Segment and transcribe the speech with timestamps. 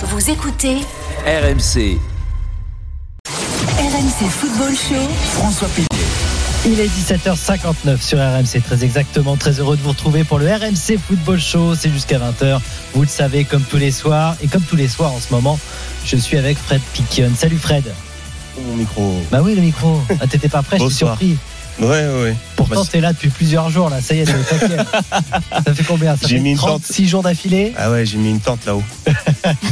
[0.00, 0.76] Vous écoutez
[1.26, 1.98] RMC,
[3.78, 5.08] RMC Football Show.
[5.32, 5.86] François Pilier.
[6.66, 9.36] Il est 17h59 sur RMC, très exactement.
[9.36, 11.74] Très heureux de vous retrouver pour le RMC Football Show.
[11.74, 12.60] C'est jusqu'à 20h.
[12.94, 14.36] Vous le savez, comme tous les soirs.
[14.40, 15.58] Et comme tous les soirs en ce moment,
[16.04, 17.32] je suis avec Fred Piquion.
[17.36, 17.92] Salut Fred.
[18.66, 19.20] Mon micro.
[19.32, 20.00] Bah oui, le micro.
[20.20, 21.18] Ah, t'étais pas prêt, je suis Bonsoir.
[21.18, 21.36] surpris.
[21.80, 22.36] Ouais, ouais, ouais.
[22.56, 24.00] Pourtant, t'es là depuis plusieurs jours, là.
[24.00, 24.76] Ça y est, t'es au taquet.
[25.64, 26.16] Ça fait combien?
[26.16, 26.82] Ça J'ai fait mis une tente.
[26.82, 27.72] 36 jours d'affilée?
[27.76, 28.82] Ah ouais, j'ai mis une tente là-haut.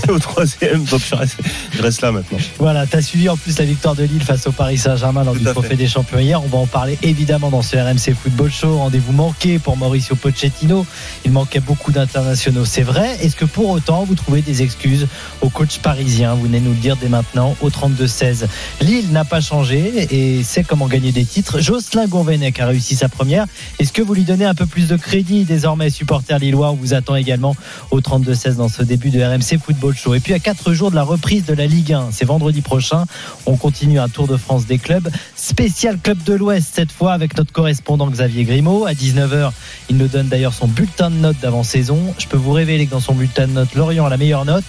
[0.09, 1.37] Au troisième, donc je reste,
[1.73, 2.39] je reste là maintenant.
[2.59, 5.41] Voilà, t'as suivi en plus la victoire de Lille face au Paris Saint-Germain lors Tout
[5.41, 5.77] du Trophée fait.
[5.77, 6.41] des Champions hier.
[6.43, 8.77] On va en parler évidemment dans ce RMC Football Show.
[8.79, 10.87] Rendez-vous manqué pour Mauricio Pochettino.
[11.25, 13.17] Il manquait beaucoup d'internationaux, c'est vrai.
[13.21, 15.09] Est-ce que pour autant vous trouvez des excuses
[15.41, 16.35] au coach parisien?
[16.35, 18.47] Vous venez nous le dire dès maintenant au 32-16.
[18.81, 21.59] Lille n'a pas changé et sait comment gagner des titres.
[21.61, 23.47] Jocelyn Gourvenec a réussi sa première.
[23.79, 26.93] Est-ce que vous lui donnez un peu plus de crédit désormais, supporter lillois On vous
[26.93, 27.57] attend également
[27.91, 30.15] au 32-16 dans ce début de RMC Football Show?
[30.15, 33.07] Et puis à 4 jours de la reprise de la Ligue 1, c'est vendredi prochain,
[33.47, 35.09] on continue un Tour de France des clubs.
[35.35, 38.85] Spécial Club de l'Ouest cette fois avec notre correspondant Xavier Grimaud.
[38.85, 39.53] À 19h,
[39.89, 42.15] il nous donne d'ailleurs son bulletin de notes d'avant-saison.
[42.19, 44.65] Je peux vous révéler que dans son bulletin de notes, Lorient a la meilleure note.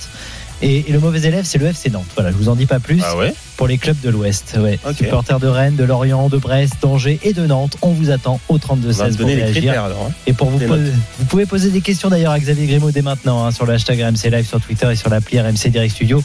[0.62, 2.08] Et, le mauvais élève, c'est le FC Nantes.
[2.16, 3.34] Voilà, je vous en dis pas plus ouais?
[3.58, 4.56] Pour les clubs de l'Ouest.
[4.60, 4.80] Ouais.
[4.96, 7.76] Supporters de Rennes, de Lorient, de Brest, d'Angers et de Nantes.
[7.82, 9.52] On vous attend au 32-16 On va me pour réagir.
[9.52, 10.06] critères alors.
[10.10, 10.14] hein.
[10.28, 13.44] Et pour vous, poser- vous pouvez poser des questions d'ailleurs à Xavier Grimaud dès maintenant
[13.46, 16.24] hein, sur le hashtag RMC Live sur Twitter et sur l'appli RMC Direct Studio.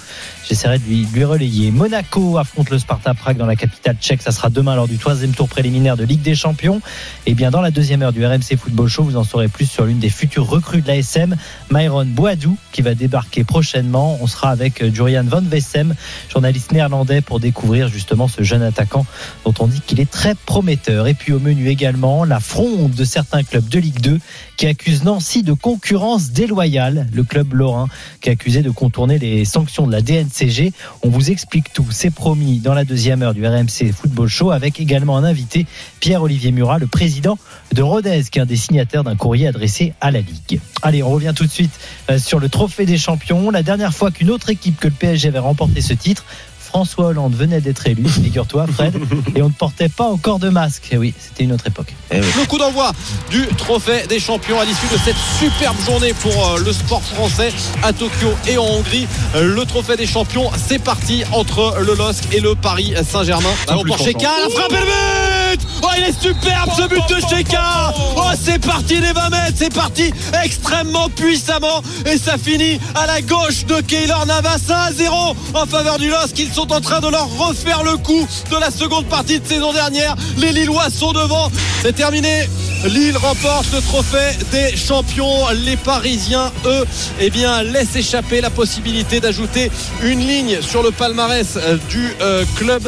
[0.48, 1.70] J'essaierai de lui, de lui relayer.
[1.70, 4.20] Monaco affronte le Sparta Prague dans la capitale tchèque.
[4.22, 6.80] Ça sera demain lors du troisième tour préliminaire de Ligue des Champions.
[7.26, 9.86] Et bien dans la deuxième heure du RMC Football Show, vous en saurez plus sur
[9.86, 11.36] l'une des futures recrues de l'ASM,
[11.70, 14.18] Myron Boadou, qui va débarquer prochainement.
[14.20, 15.94] On sera avec euh, Jurian Van Vessem,
[16.30, 19.06] journaliste néerlandais, pour découvrir justement ce jeune attaquant
[19.44, 21.06] dont on dit qu'il est très prometteur.
[21.06, 24.18] Et puis au menu également, la fronde de certains clubs de Ligue 2
[24.56, 27.08] qui accusent Nancy de concurrence déloyale.
[27.12, 27.88] Le club lorrain
[28.20, 30.72] qui est accusé de contourner les sanctions de la DNCG.
[31.02, 31.86] On vous explique tout.
[31.90, 35.66] C'est promis dans la deuxième heure du RMC Football Show avec également un invité,
[36.00, 37.38] Pierre-Olivier Murat, le président
[37.72, 40.60] de Rodez, qui est un des signataires d'un courrier adressé à la Ligue.
[40.82, 41.72] Allez, on revient tout de suite
[42.10, 43.50] euh, sur le trophée des champions.
[43.50, 46.24] La dernière fois qu'une autre équipe que le PSG avait remporté ce titre,
[46.72, 48.94] François Hollande venait d'être élu, figure-toi Fred,
[49.36, 50.88] et on ne portait pas encore de masque.
[50.90, 51.92] Et oui, c'était une autre époque.
[52.10, 52.26] Eh oui.
[52.40, 52.92] Le coup d'envoi
[53.28, 57.52] du trophée des champions à l'issue de cette superbe journée pour euh, le sport français
[57.82, 59.06] à Tokyo et en Hongrie.
[59.34, 63.50] Euh, Le trophée des champions, c'est parti entre le LOSC et le Paris Saint-Germain.
[63.66, 67.20] Ballon pour Sheka, la frappe et le but Oh, il est superbe ce but de
[67.20, 70.10] Sheka Oh, c'est parti les 20 mètres, c'est parti
[70.42, 75.14] extrêmement puissamment et ça finit à la gauche de Keylor Navas 1 à 0
[75.52, 76.38] en faveur du LOSC.
[76.38, 79.72] Ils sont en train de leur refaire le coup de la seconde partie de saison
[79.72, 80.14] dernière.
[80.38, 81.50] Les Lillois sont devant.
[81.82, 82.48] C'est terminé.
[82.84, 85.48] Lille remporte le trophée des champions.
[85.64, 86.84] Les Parisiens, eux,
[87.20, 89.70] eh bien, laissent échapper la possibilité d'ajouter
[90.02, 92.82] une ligne sur le palmarès euh, du euh, club.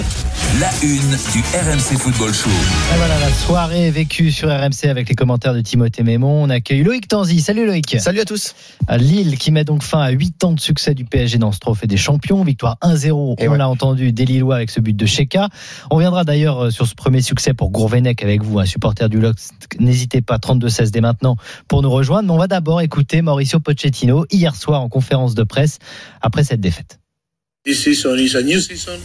[0.60, 2.48] La une du RMC Football Show.
[2.48, 6.44] Et voilà la soirée vécue sur RMC avec les commentaires de Timothée Mémon.
[6.44, 7.40] On accueille Loïc Tanzi.
[7.40, 7.96] Salut Loïc.
[7.98, 8.54] Salut à tous.
[8.86, 11.58] À Lille qui met donc fin à 8 ans de succès du PSG dans ce
[11.58, 12.44] trophée des champions.
[12.44, 13.58] Victoire 1-0, Et on ouais.
[13.58, 15.48] l'a entendu, des Lillois avec ce but de Sheka.
[15.90, 19.20] On reviendra d'ailleurs euh, sur ce premier succès pour Gourvenec avec vous, un supporter du
[19.20, 19.50] LOX.
[19.78, 21.36] N'hésitez pas, 32-16 dès maintenant
[21.68, 22.28] pour nous rejoindre.
[22.28, 25.78] Mais on va d'abord écouter Mauricio Pochettino hier soir en conférence de presse
[26.20, 26.98] après cette défaite.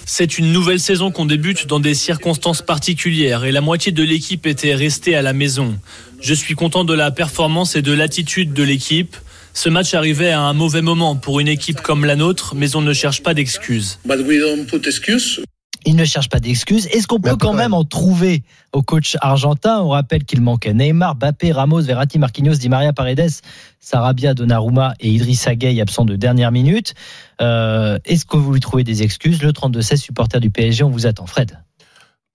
[0.06, 4.46] C'est une nouvelle saison qu'on débute dans des circonstances particulières et la moitié de l'équipe
[4.46, 5.80] était restée à la maison.
[6.20, 9.16] Je suis content de la performance et de l'attitude de l'équipe.
[9.60, 12.82] Ce match arrivait à un mauvais moment pour une équipe comme la nôtre, mais on
[12.82, 14.00] ne cherche pas d'excuses.
[14.06, 15.44] But we don't put excuse.
[15.86, 16.88] Il ne cherche pas d'excuses.
[16.94, 19.82] Est-ce qu'on peut quand même en trouver au coach argentin?
[19.82, 23.42] On rappelle qu'il manquait Neymar, Bappé, Ramos, Verratti, Marquinhos, Di Maria, Paredes,
[23.82, 26.94] Sarabia, Donnarumma et Idrissa Gueye absents de dernière minute.
[27.42, 29.44] Euh, Est-ce que vous lui trouvez des excuses?
[29.44, 31.26] Le 32-16 supporter du PSG, on vous attend.
[31.26, 31.60] Fred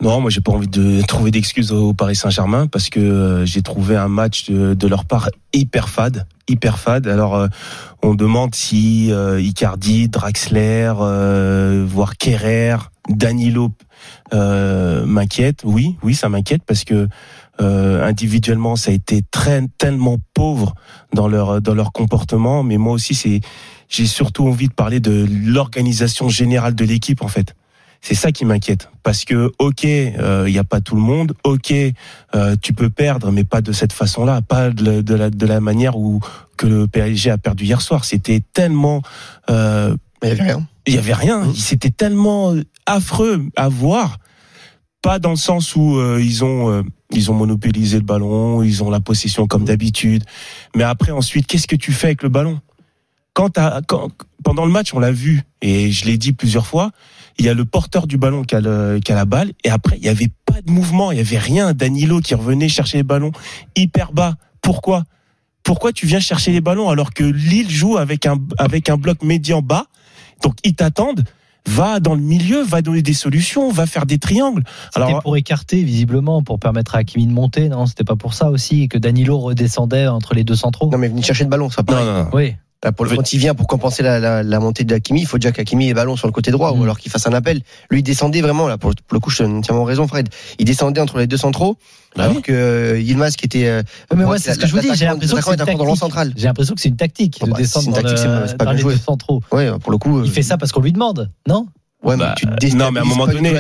[0.03, 3.63] Non, moi j'ai pas envie de trouver d'excuses au Paris Saint-Germain parce que euh, j'ai
[3.63, 7.07] trouvé un match de, de leur part hyper fade, hyper fade.
[7.07, 7.49] Alors euh,
[8.03, 12.77] on demande si euh, Icardi, Draxler, euh, voire Kerrer,
[13.09, 13.71] Danilo
[14.33, 15.61] m'inquiète.
[15.65, 17.09] Oui, oui, ça m'inquiète parce que
[17.59, 20.75] individuellement ça a été très tellement pauvre
[21.13, 23.41] dans leur dans leur comportement, mais moi aussi c'est
[23.89, 27.55] j'ai surtout envie de parler de l'organisation générale de l'équipe en fait.
[28.07, 28.91] C'est ça qui m'inquiète.
[29.03, 31.73] Parce que, ok, il n'y a pas tout le monde, ok,
[32.35, 35.47] euh, tu peux perdre, mais pas de cette façon-là, pas de, la- de la, de
[35.47, 36.21] la manière où
[36.59, 38.05] que le PSG a perdu hier soir.
[38.05, 39.01] C'était tellement...
[39.49, 40.67] euh, il n'y avait rien.
[40.87, 41.53] il y avait rien.
[41.55, 42.55] C'était tellement
[42.85, 44.19] affreux à voir.
[45.01, 48.83] Pas dans le sens où euh, ils ont euh, ils ont monopolisé le ballon, ils
[48.83, 50.25] ont la possession comme d'habitude.
[50.77, 52.61] Mais après ensuite, qu'est-ce que tu fais avec le ballon?
[53.35, 53.59] Quand,
[53.89, 54.09] quand
[54.55, 56.91] pendant le match, on l'a vu et je l'ai dit plusieurs fois.
[57.39, 59.71] Il y a le porteur du ballon qui a, le- qui a la balle et
[59.71, 61.73] après il y avait pas de mouvement, il y avait rien.
[61.73, 63.33] Danilo qui revenait chercher les ballons
[63.75, 64.35] hyper bas.
[64.63, 65.03] Pourquoi?
[65.65, 69.23] Pourquoi tu viens chercher les ballons alors que Lille joue avec un avec un bloc
[69.25, 69.87] médian bas?
[70.43, 71.25] Donc ils t'attendent.
[71.67, 74.63] Va dans le milieu, va donner des solutions, va faire des triangles.
[74.93, 77.87] C'était Alors pour écarter, visiblement, pour permettre à Hakimi de monter, non?
[77.87, 80.91] C'était pas pour ça aussi que Danilo redescendait entre les deux centraux?
[80.93, 82.29] Non, mais venir chercher le ballon, ça non, non, non.
[82.35, 82.55] Oui.
[82.85, 85.27] Là, pour le, quand il vient pour compenser la, la, la montée de Hakimi, il
[85.27, 86.79] faut déjà qu'Hakimi ait ballon sur le côté droit Mm.
[86.79, 87.63] ou alors qu'il fasse un appel.
[87.91, 90.29] Lui, il descendait vraiment, là, pour, le- pour le coup, je te entièrement raison, Fred.
[90.59, 91.77] Il descendait entre les deux centraux,
[92.15, 92.43] Bah alors oui.
[92.43, 93.67] que euh, Yilmaz, qui était.
[93.67, 93.83] euh,
[94.15, 94.95] mais moi, c'est ce que je vous dis.
[94.95, 95.97] J'ai l'impression que c'est dans le tactique.
[95.99, 96.33] central.
[96.37, 99.43] J'ai l'impression que c'est une tactique Bon, de bah, descendre dans, les deux centraux.
[99.51, 100.19] Ouais, pour le coup.
[100.19, 101.67] euh, Il fait ça parce qu'on lui demande, non?
[102.03, 103.55] Ouais, mais Bah, tu euh, non, mais à un moment donné,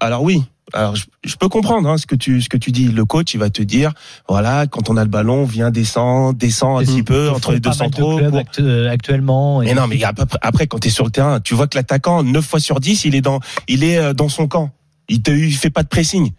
[0.00, 0.42] alors oui,
[0.72, 2.88] alors je, je peux comprendre hein, ce que tu ce que tu dis.
[2.88, 3.92] Le coach, il va te dire,
[4.28, 7.60] voilà, quand on a le ballon, on vient descend, descend un petit peu entre les
[7.60, 8.18] deux de centraux.
[8.30, 9.62] pour- actu- euh, actuellement.
[9.62, 11.76] et- Mais non, mais après, après quand tu es sur le terrain, tu vois que
[11.76, 14.70] l'attaquant, 9 fois sur 10, il est dans il est euh, dans son camp.
[15.08, 16.32] Il te il fait pas de pressing.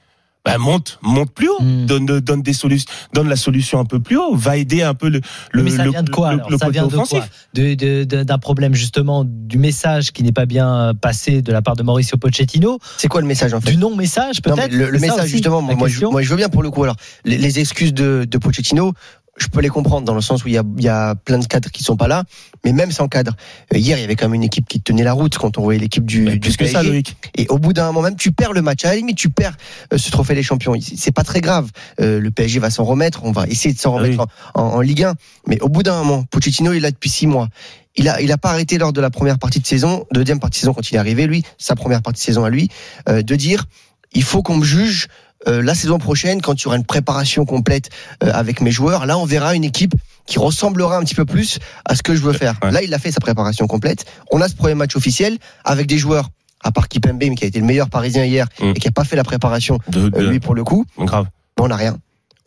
[0.45, 1.85] Bah, monte, monte plus haut, Hmm.
[1.87, 5.09] donne donne des solutions, donne la solution un peu plus haut, va aider un peu
[5.09, 5.19] le
[5.51, 7.17] le mais ça le- vient de quoi le- alors le Ça vient de offensif.
[7.19, 7.27] quoi?
[7.55, 11.61] De- de- de- D'un problème justement du message qui n'est pas bien passé de la
[11.63, 13.71] part de Mauricio Pochettino, C'est quoi le message, en fait?
[13.71, 14.71] Du non-message Non, peut-être?
[14.71, 16.83] mais le, message aussi, justement, je, moi je veux bien pour le coup.
[16.83, 16.95] Alors
[17.25, 18.93] les, les excuses de, de Pochettino,
[19.37, 21.37] je peux les comprendre dans le sens où il y a, il y a plein
[21.39, 22.23] de cadres qui sont pas là,
[22.63, 23.35] mais même sans cadre.
[23.73, 25.61] euh, Hier, il y avait quand même une équipe qui tenait la route quand on
[25.63, 26.89] voyait l'équipe du, Mais du plus que ça, PSG.
[26.89, 27.17] Loïc.
[27.35, 28.85] Et au bout d'un moment même, tu perds le match.
[28.85, 29.57] À la limite, tu perds
[29.93, 30.73] euh, ce trophée des champions.
[30.81, 31.69] C'est pas très grave.
[31.99, 33.25] Euh, le PSG va s'en remettre.
[33.25, 35.13] On va essayer de s'en Ah remettre en, en- en Ligue 1.
[35.47, 37.49] Mais au bout d'un moment, Pochettino, il est là depuis six mois.
[37.97, 40.57] Il a, il a pas arrêté lors de la première partie de saison, deuxième partie
[40.59, 42.69] de saison quand il est arrivé, lui, sa première partie de saison à lui,
[43.09, 43.65] euh, de dire,
[44.13, 45.07] il faut qu'on me juge
[45.47, 47.89] euh, la saison prochaine quand il y aura une préparation complète
[48.23, 49.05] euh, avec mes joueurs.
[49.05, 49.93] Là, on verra une équipe
[50.25, 52.55] qui ressemblera un petit peu plus à ce que je veux faire.
[52.63, 52.71] Ouais.
[52.71, 54.05] Là, il a fait sa préparation complète.
[54.31, 56.29] On a ce premier match officiel avec des joueurs
[56.63, 58.71] à part Kipembe, mais qui a été le meilleur parisien hier Mm.
[58.75, 61.27] et qui a pas fait la préparation, De, de- euh, lui pour le coup, grave.
[61.59, 61.97] on n'a rien.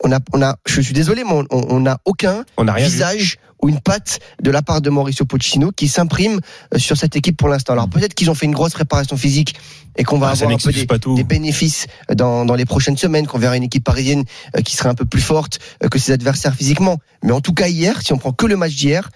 [0.03, 2.73] On a, on a, je suis désolé, mais on- on on n'a aucun On n'a
[2.73, 2.91] rien vu.
[2.91, 6.39] visage ou une patte de la part de Mauricio Pochettino qui s'imprime
[6.73, 7.73] euh, sur cette équipe pour l'instant.
[7.73, 9.55] Alors peut-être qu'ils ont fait une grosse préparation physique
[9.97, 13.27] et qu'on va Ah, avoir un peu n'excuse des, bénéfices dans, dans les prochaines semaines,
[13.27, 14.23] qu'on verra une équipe parisienne
[14.55, 16.97] euh, qui sera un peu plus forte euh, que ses adversaires physiquement.
[17.21, 19.09] Mais en tout cas hier, si on prend que le match d'hier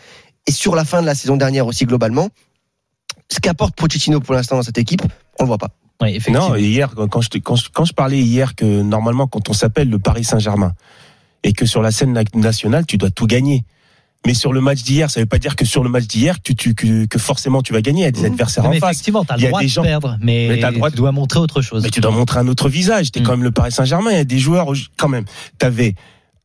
[0.48, 2.28] et sur la fin de la saison dernière aussi globalement,
[3.32, 5.02] ce qu'apporte Pochettino pour l'instant dans cette équipe,
[5.40, 5.70] on le voit pas.
[6.02, 6.50] Oui, effectivement.
[6.50, 9.90] Non, hier, quand je, quand, je, quand je parlais hier que normalement, quand on s'appelle
[9.90, 10.74] le Paris Saint-Germain
[11.44, 13.64] et que sur la scène na- nationale, tu dois tout gagner.
[14.26, 16.54] Mais sur le match d'hier, ça veut pas dire que sur le match d'hier, que,
[16.54, 18.02] tu, que, que forcément tu vas gagner.
[18.02, 18.92] Il y a des adversaires Non, en face.
[18.92, 20.72] effectivement, tu as Il y le a droit des de gens- perdre, mais, Mais t'as
[20.72, 21.84] le droit tu de- dois montrer autre chose.
[21.84, 23.12] Mais tu dois montrer un autre visage.
[23.12, 23.24] T'es Mm.
[23.24, 24.12] quand même le Paris Saint-Germain.
[24.12, 25.26] Il y a des joueurs, quand même.
[25.58, 25.96] T'avais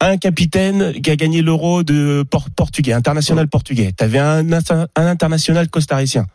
[0.01, 3.93] un capitaine qui a gagné l'euro de por- portugais, international portugais.
[3.93, 6.27] T'avais un, un international costaricien,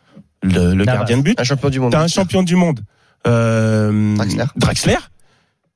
[0.42, 1.38] le, gardien de but.
[1.40, 1.92] Un champion du monde.
[1.92, 2.80] T'as un champion du monde.
[3.26, 4.44] Euh, Draxler.
[4.56, 4.96] Draxler.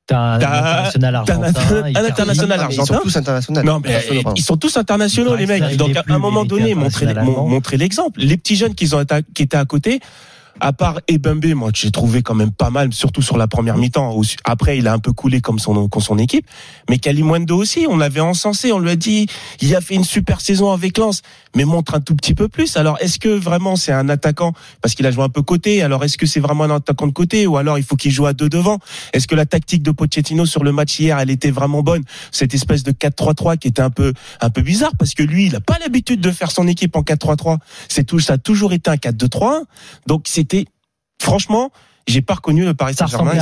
[0.06, 1.42] T'as un international argentin.
[1.94, 2.94] un international Ah, mais Ils argentin.
[2.94, 3.62] sont tous internationaux.
[3.62, 4.00] Non, mais
[4.36, 5.76] ils sont tous internationaux, les mecs.
[5.76, 8.20] Donc, à un moment donné, montrer, l'exemple.
[8.20, 8.86] Les petits jeunes qui
[9.42, 10.00] étaient à côté,
[10.60, 14.20] à part Ebembe, moi, j'ai trouvé quand même pas mal, surtout sur la première mi-temps.
[14.44, 16.46] Après, il a un peu coulé comme son, comme son équipe.
[16.88, 19.26] Mais Kalimundo aussi, on l'avait encensé, on lui a dit,
[19.60, 21.22] il a fait une super saison avec Lens,
[21.54, 22.76] mais montre un tout petit peu plus.
[22.76, 24.52] Alors, est-ce que vraiment c'est un attaquant,
[24.82, 27.12] parce qu'il a joué un peu côté, alors est-ce que c'est vraiment un attaquant de
[27.12, 28.78] côté, ou alors il faut qu'il joue à deux devant?
[29.12, 32.02] Est-ce que la tactique de Pochettino sur le match hier, elle était vraiment bonne?
[32.32, 35.56] Cette espèce de 4-3-3 qui était un peu, un peu bizarre, parce que lui, il
[35.56, 37.58] a pas l'habitude de faire son équipe en 4-3-3.
[37.88, 39.62] C'est tout, ça a toujours été un 4-2-3-1.
[40.06, 40.64] Donc, c'était,
[41.20, 41.70] franchement,
[42.06, 43.34] j'ai pas reconnu le Paris Saint-Germain.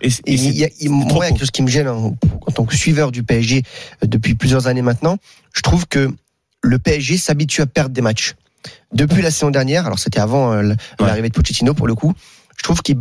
[0.00, 1.24] et et Et y a, moi, il y a court.
[1.24, 2.12] quelque chose qui me gêne hein,
[2.46, 3.62] en tant que suiveur du PSG
[4.02, 5.18] euh, depuis plusieurs années maintenant.
[5.54, 6.10] Je trouve que
[6.62, 8.34] le PSG s'habitue à perdre des matchs.
[8.92, 12.12] Depuis la saison dernière, alors c'était avant euh, l'arrivée de Pochettino pour le coup,
[12.56, 12.92] je trouve que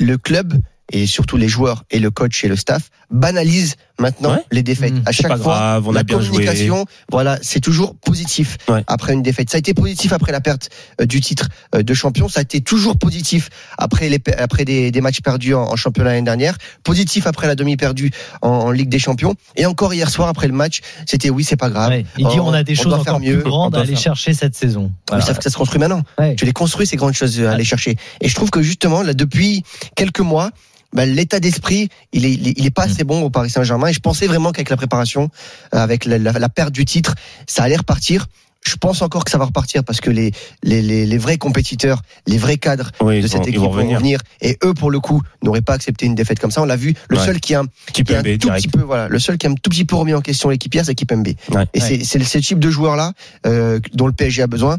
[0.00, 0.60] le club
[0.92, 4.44] et surtout les joueurs et le coach et le staff banalisent maintenant Ouais.
[4.50, 4.92] les défaites.
[4.94, 5.02] Mmh.
[5.06, 6.30] À chaque pas fois, grave, on la a bien joué.
[6.30, 8.82] communication, voilà, c'est toujours positif Ouais.
[8.86, 9.50] après une défaite.
[9.50, 12.28] Ça a été positif après la perte euh, du titre euh, de champion.
[12.28, 16.10] Ça a été toujours positif après les après des, des matchs perdus en, en championnat
[16.10, 16.56] l'année dernière.
[16.82, 18.10] Positif après la demi perdue
[18.42, 19.34] en, en Ligue des Champions.
[19.56, 21.90] Et encore hier soir après le match, c'était oui, c'est pas grave.
[21.90, 23.74] Ouais, il dit On- on a des on choses doit faire encore mieux, plus grandes
[23.76, 24.84] à aller faire- chercher cette saison.
[25.10, 25.24] Mais Voilà.
[25.24, 26.02] ça, ça se construit maintenant.
[26.18, 26.34] Ouais.
[26.36, 27.96] Tu les construis ces grandes choses à aller chercher.
[28.20, 29.62] Et je trouve que justement là depuis
[29.96, 30.50] quelques mois.
[30.92, 32.90] Bah, l'état d'esprit, il est, il est, il est pas Mm.
[32.90, 33.88] assez bon au Paris Saint-Germain.
[33.88, 35.30] Et je pensais vraiment qu'avec la préparation,
[35.74, 37.14] euh, avec la, la- la perte du titre,
[37.46, 38.26] ça allait repartir.
[38.66, 40.32] Je pense encore que ça va repartir parce que les,
[40.62, 43.88] les, les, les vrais compétiteurs, les vrais cadres Oui, de cette vont- équipe vont vont
[43.88, 44.20] revenir.
[44.42, 46.60] Et eux, pour le coup, n'auraient pas accepté une défaite comme ça.
[46.60, 46.94] On l'a vu.
[47.08, 47.24] Le Ouais.
[47.24, 48.62] seul qui a, un- Qui qui a peut un tout direct.
[48.64, 50.74] petit peu, voilà, le seul qui a un tout petit peu remis en question l'équipe
[50.74, 51.26] hier, c'est Kipembe.
[51.52, 51.64] Ouais.
[51.72, 53.14] Et c'est c'est ce type de joueur là
[53.46, 54.76] euh, dont le PSG a besoin.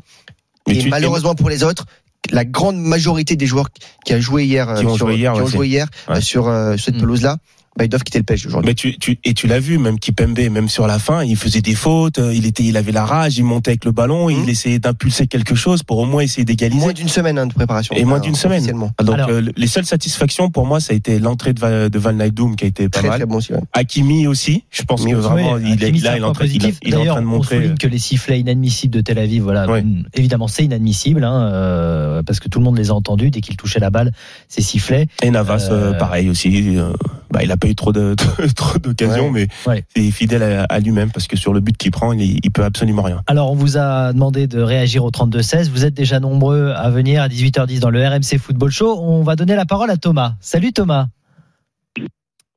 [0.68, 1.88] Mais et tu- malheureusement pour les autres,
[2.30, 3.70] la grande majorité des joueurs
[4.06, 5.88] qui a joué hier, euh, Qui ont sur, joué hier, qui ont ouais, joué hier
[6.08, 6.18] Ouais.
[6.18, 7.00] euh, sur euh, cette Mm.
[7.02, 7.38] pelouse-là,
[7.78, 8.68] bah, ils doivent quitter le PSG aujourd'hui.
[8.70, 11.62] Mais tu, tu et tu l'as vu, même Kipembe, même sur la fin, il faisait
[11.62, 14.50] des fautes, euh, il était, il avait la rage, il montait avec le ballon, il
[14.50, 16.80] essayait d'impulser quelque chose pour au moins essayer d'égaliser.
[16.82, 17.96] Moins d'une semaine hein, de préparation.
[17.96, 18.58] Et moins euh, d'une semaine.
[18.60, 18.92] officiellement.
[19.02, 22.00] Donc Alors- euh, les seules satisfactions pour moi, ça a été l'entrée de, Va- de
[22.00, 22.18] Van
[22.58, 23.18] qui a été pas Très mal.
[23.20, 23.54] très bon aussi.
[23.54, 23.62] ouais.
[23.74, 26.46] Hakimi aussi, je pense Mais que vraiment Oui, il est là, il est en train,
[26.46, 27.56] il, il est en train de On montrer.
[27.58, 32.24] souligne que les sifflets inadmissibles de Tel Aviv, voilà, mm, évidemment c'est inadmissible, hein, euh,
[32.24, 34.12] parce que tout le monde les a entendus dès qu'il touchait la balle,
[34.48, 35.08] ces sifflets.
[35.24, 36.78] Et Navas, euh, Euh, pareil aussi.
[36.78, 36.94] euh,
[37.32, 38.16] bah, il a pas eu trop de
[38.56, 39.86] trop d'occasions, mais Ouais.
[39.96, 42.52] il est fidèle à, à lui-même parce que sur le but qu'il prend, il, il
[42.52, 43.22] peut absolument rien.
[43.28, 45.70] Alors on vous a demandé de réagir au 32-16.
[45.70, 49.00] Vous êtes déjà nombreux à venir à 18h10 dans le RMC Football Show.
[49.00, 50.34] On va donner la parole à Thomas.
[50.42, 51.08] Salut Thomas.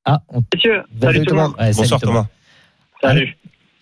[0.04, 0.42] Ah, on...
[0.54, 1.52] Messieurs, Salut le monde.
[1.58, 2.26] Ouais, salut Bonsoir Thomas.
[3.00, 3.36] Salut.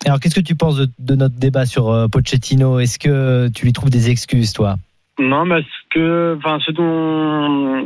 [0.05, 2.79] Alors qu'est-ce que tu penses de, de notre débat sur euh, Pochettino?
[2.79, 4.75] Est-ce que tu lui trouves des excuses, toi?
[5.19, 5.61] Non, mais
[5.93, 7.85] que, enfin, ce dont,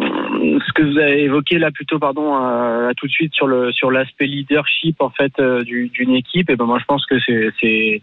[0.65, 3.71] ce que vous avez évoqué là plutôt, pardon, euh, là, tout de suite sur le
[3.71, 7.19] sur l'aspect leadership en fait euh, du- d'une équipe, et ben moi je pense que
[7.19, 8.01] c'est c'est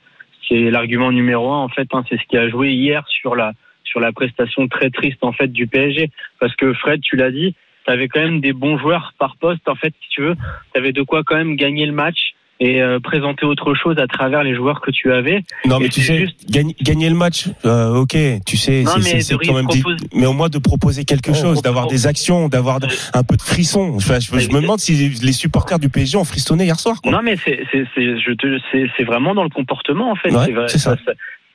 [0.49, 1.88] c'est l'argument numéro un en fait.
[1.92, 3.52] hein, c'est ce qui a joué hier sur la
[3.84, 7.54] sur la prestation très triste en fait du PSG, parce que Fred, tu l'as dit,
[7.87, 10.34] tu avais quand même des bons joueurs par poste en fait, si tu veux,
[10.73, 12.34] tu avais de quoi quand même gagner le match.
[12.61, 15.42] Et euh, présenter autre chose à travers les joueurs que tu avais.
[15.66, 19.54] Non, mais tu sais, juste- gagner, gagner le match, euh, ok, tu sais, c'est- quand
[19.54, 22.87] même dit- proposer- mais au moins de proposer quelque chose, d'avoir des actions, d'avoir de-
[23.12, 23.92] un peu de frisson.
[23.96, 27.02] Enfin, je, je me demande si les supporters du PSG ont frissonné hier soir.
[27.02, 27.11] Quoi.
[27.12, 30.30] Non, mais c'est vraiment dans le comportement en fait.
[30.30, 30.96] Ouais, c'est vrai, c'est ça.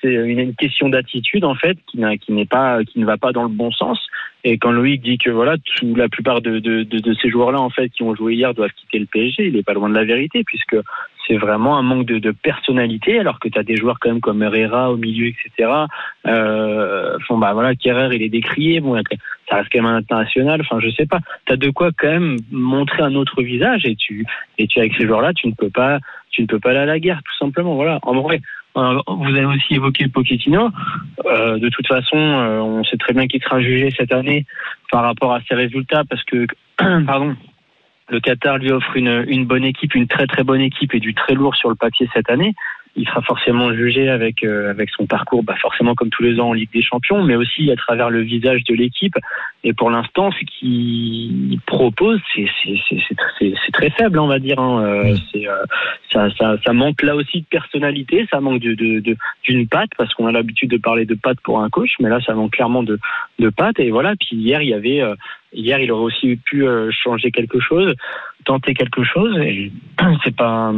[0.01, 1.97] c'est une, question d'attitude en fait qui
[2.31, 3.99] n'est pas qui ne va pas dans le bon sens.
[4.43, 7.59] Et quand Loïc dit que voilà, tout, la plupart de, de, de, de ces joueurs-là
[7.59, 9.95] en fait qui ont joué hier doivent quitter le PSG, il est pas loin de
[9.95, 10.77] la vérité puisque
[11.27, 14.21] c'est vraiment un manque de, de personnalité alors que tu as des joueurs quand même
[14.21, 15.69] comme Herrera au milieu etc.
[16.25, 18.99] Euh, bon bah voilà, Kerrer il est décrié, bon
[19.49, 20.61] ça reste quand même un international.
[20.61, 23.95] Enfin je sais pas, tu as de quoi quand même montrer un autre visage et
[23.95, 24.25] tu
[24.57, 25.99] et tu avec ces joueurs-là tu ne peux pas
[26.31, 27.75] tu ne peux pas aller à la guerre tout simplement.
[27.75, 27.99] Voilà.
[28.03, 28.41] En vrai,
[28.75, 30.69] vous avez aussi évoqué le Pochettino.
[31.25, 34.45] Euh, de toute façon, euh, on sait très bien qu'il sera jugé cette année
[34.91, 36.45] par rapport à ses résultats parce que,
[37.05, 37.35] pardon,
[38.09, 41.13] le Qatar lui offre une, une bonne équipe, une très très bonne équipe et du
[41.13, 42.53] très lourd sur le papier cette année.
[42.95, 46.49] Il sera forcément jugé avec euh, avec son parcours, bah forcément comme tous les ans
[46.49, 49.15] en Ligue des Champions, mais aussi à travers le visage de l'équipe.
[49.63, 52.47] Et pour l'instant, ce qu'il propose, c'est
[53.39, 54.59] c'est très faible, on va dire.
[54.59, 54.83] Hein.
[54.83, 55.63] Euh, C'est euh,
[56.11, 59.91] ça, ça, ça manque là aussi de personnalité, ça manque de, de, de- d'une patte,
[59.97, 62.51] parce qu'on a l'habitude de parler de patte pour un coach, mais là ça manque
[62.53, 62.99] clairement de,
[63.37, 63.79] de patte.
[63.79, 65.15] Et voilà, puis hier il y avait, euh,
[65.53, 67.93] hier il aurait aussi pu euh, changer quelque chose,
[68.45, 69.37] tenter quelque chose.
[69.37, 69.71] Et
[70.23, 70.73] c'est pas,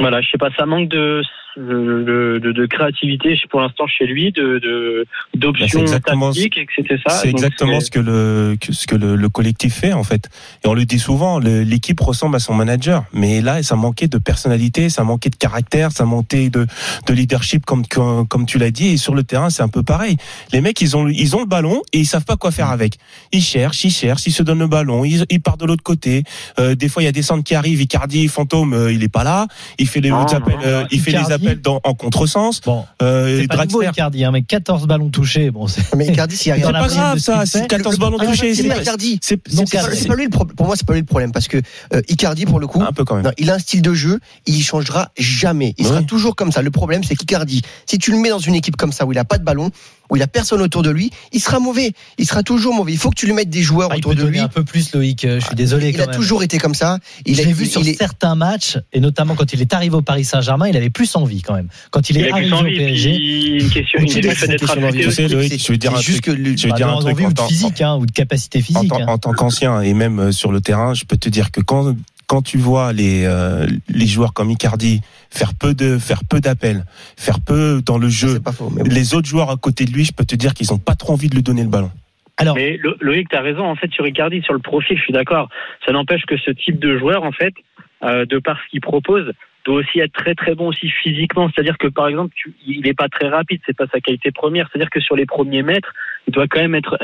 [0.00, 1.22] voilà, je sais pas, ça manque de
[1.56, 5.04] de, de, de créativité pour l'instant chez lui, de de-
[5.34, 7.10] d'options exactement tactiques, et que c'était ça.
[7.16, 10.28] C'est exactement ce que le que- ce que le, le collectif fait en fait.
[10.64, 14.18] Et on le dit souvent, l'équipe ressemble à son manager, mais là ça manquait de
[14.18, 16.66] personnalité, ça manquait de caractère, ça manquait de
[17.08, 18.86] de leadership comme comme, comme tu l'as dit.
[18.90, 20.16] Et sur le terrain c'est un peu pareil.
[20.52, 22.94] Les mecs ils ont ils ont le ballon et ils savent pas quoi faire avec.
[23.32, 26.22] Ils cherchent, ils cherchent, ils se donnent le ballon, ils, ils partent de l'autre côté.
[26.60, 29.08] Euh, des fois il y a des centres qui arrivent, Icardi fantôme, euh, il est
[29.12, 29.48] pas là.
[29.78, 32.60] Il fait les Non, appels, non, euh, il fait les Icardi- appels dans, en contresens.
[32.62, 33.82] Bon, Euh, c'est pas nouveau.
[33.82, 35.50] Icardi, hein, mais 14 ballons touchés.
[35.50, 37.66] Bon, c'est Mais Icardi, s'il C'est pas grave ça, c'est fait.
[37.68, 38.54] 14 Le- ballons touchés.
[38.54, 39.18] c'est Icardi.
[39.22, 40.56] c'est- pas lui le problème.
[40.56, 41.58] Pour moi, c'est pas lui le problème parce que
[41.92, 43.24] euh, Icardi, pour le coup, Un peu quand même.
[43.24, 45.74] non, il a un style de jeu, il changera jamais.
[45.78, 46.62] Il sera toujours comme ça.
[46.62, 49.18] Le problème, c'est qu'Icardi, si tu le mets dans une équipe comme ça où il
[49.18, 49.70] a pas de ballon,
[50.10, 51.92] où il a personne autour de lui, il sera mauvais.
[52.18, 52.90] Il sera toujours mauvais.
[52.92, 54.40] Il faut que tu lui mettes des joueurs Ah, il autour peut de lui.
[54.40, 55.24] un peu plus, Loïc.
[55.24, 55.90] euh, Je suis désolé.
[55.90, 56.16] Il quand a même.
[56.16, 56.98] toujours été comme ça.
[57.26, 59.94] Il a il- vu sur il est- certains matchs, et notamment quand il est arrivé
[59.94, 61.68] au Paris Saint-Germain, il avait plus envie quand même.
[61.90, 64.66] Quand il est Il arrivé au envie, PSG, puis une question, il est fait d'être
[64.66, 66.38] je veux dire un juste truc.
[66.58, 68.92] Je dire un truc en physique, hein, ou de capacité physique.
[68.92, 69.04] hein.
[69.08, 71.94] en tant qu'ancien et même euh, sur le terrain, je peux te dire que quand
[72.26, 75.00] quand tu vois les euh, les joueurs comme Icardi
[75.30, 76.84] faire peu de faire peu d'appels,
[77.16, 78.70] faire peu dans le jeu, c'est pas faux.
[78.74, 78.88] mais bon.
[78.90, 81.12] les autres joueurs à côté de lui, je peux te dire qu'ils ont pas trop
[81.14, 81.90] envie de lui donner le ballon.
[82.36, 85.02] Alors, Mais Lo- Loïc, tu as raison, en fait, sur Icardi, sur le profil, je
[85.02, 85.50] suis d'accord.
[85.84, 87.52] Ça n'empêche que ce type de joueur, en fait,
[88.02, 89.30] euh, de par ce qu'il propose,
[89.70, 91.48] doit aussi être très très bon aussi physiquement.
[91.48, 94.68] C'est-à-dire que par exemple, tu, il n'est pas très rapide, c'est pas sa qualité première.
[94.70, 95.92] C'est-à-dire que sur les premiers mètres,
[96.26, 96.98] il doit quand même être.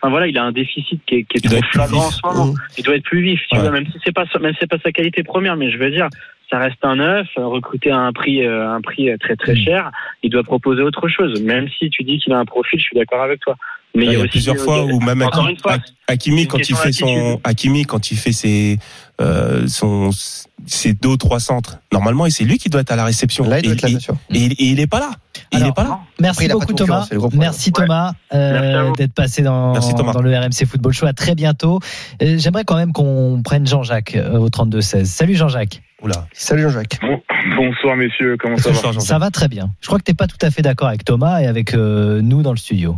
[0.00, 2.46] Enfin voilà, il a un déficit qui est, qui est trop flagrant en ce moment.
[2.46, 2.56] Mmh.
[2.78, 3.62] Il doit être plus vif, tu Ouais.
[3.62, 5.56] vois, même si c'est pas même si c'est pas sa qualité première.
[5.56, 6.08] Mais je veux dire,
[6.52, 9.56] ça reste un neuf, euh, recruté à un prix, euh, un prix euh, très très
[9.56, 9.90] cher.
[10.22, 11.40] Il doit proposer autre chose.
[11.42, 13.56] Même si tu dis qu'il a un profil, je suis d'accord avec toi.
[13.94, 15.76] Mais Il y a aussi, plusieurs fois où même encore Hakimi- une fois,
[16.08, 17.40] Hakimi une quand il fait son.
[17.44, 18.78] Hakimi quand il fait ses
[19.20, 20.10] euh, son
[20.66, 23.44] ses deux ou trois centres normalement et c'est lui qui doit être à la réception
[23.44, 25.10] Là, il doit et, être là, il- et il est pas là
[25.52, 27.06] il est pas là Merci beaucoup Thomas.
[27.34, 30.12] Merci Thomas euh, d'être passé dans, Merci, Thomas.
[30.12, 31.06] dans le RMC Football Show.
[31.06, 31.80] À très bientôt.
[32.20, 35.04] J'aimerais quand même qu'on prenne Jean-Jacques au 32-16.
[35.04, 35.82] Salut Jean-Jacques.
[36.02, 36.26] Oula.
[36.32, 36.98] Salut Jean-Jacques.
[37.00, 37.20] Bon-
[37.56, 39.00] bonsoir messieurs, comment ça va.
[39.00, 39.70] Ça va très bien.
[39.80, 42.20] Je crois que tu n'es pas tout à fait d'accord avec Thomas et avec euh,
[42.22, 42.96] nous dans le studio.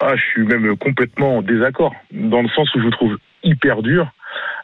[0.00, 3.82] Ah, je suis même complètement en désaccord, dans le sens où je vous trouve hyper
[3.82, 4.10] dur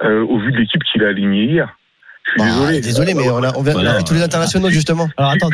[0.02, 1.74] euh, au vu de l'équipe qu'il a alignée hier.
[2.24, 2.80] Je suis Bah, désolé.
[2.80, 5.08] désolé, mais on a, on vient- tous les internationaux justement.
[5.16, 5.50] Alors attends, on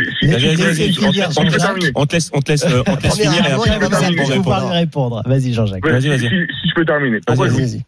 [2.07, 4.27] te laisse on te laisse euh, on te laisse Premier finir et après va on
[4.27, 4.71] répondra.
[4.71, 5.23] répondre.
[5.27, 5.87] Vas-y Jean-Jacques.
[5.87, 6.21] Vas-y, si, vas-y.
[6.21, 7.21] si- si je peux terminer.
[7.27, 7.79] Pourquoi je-.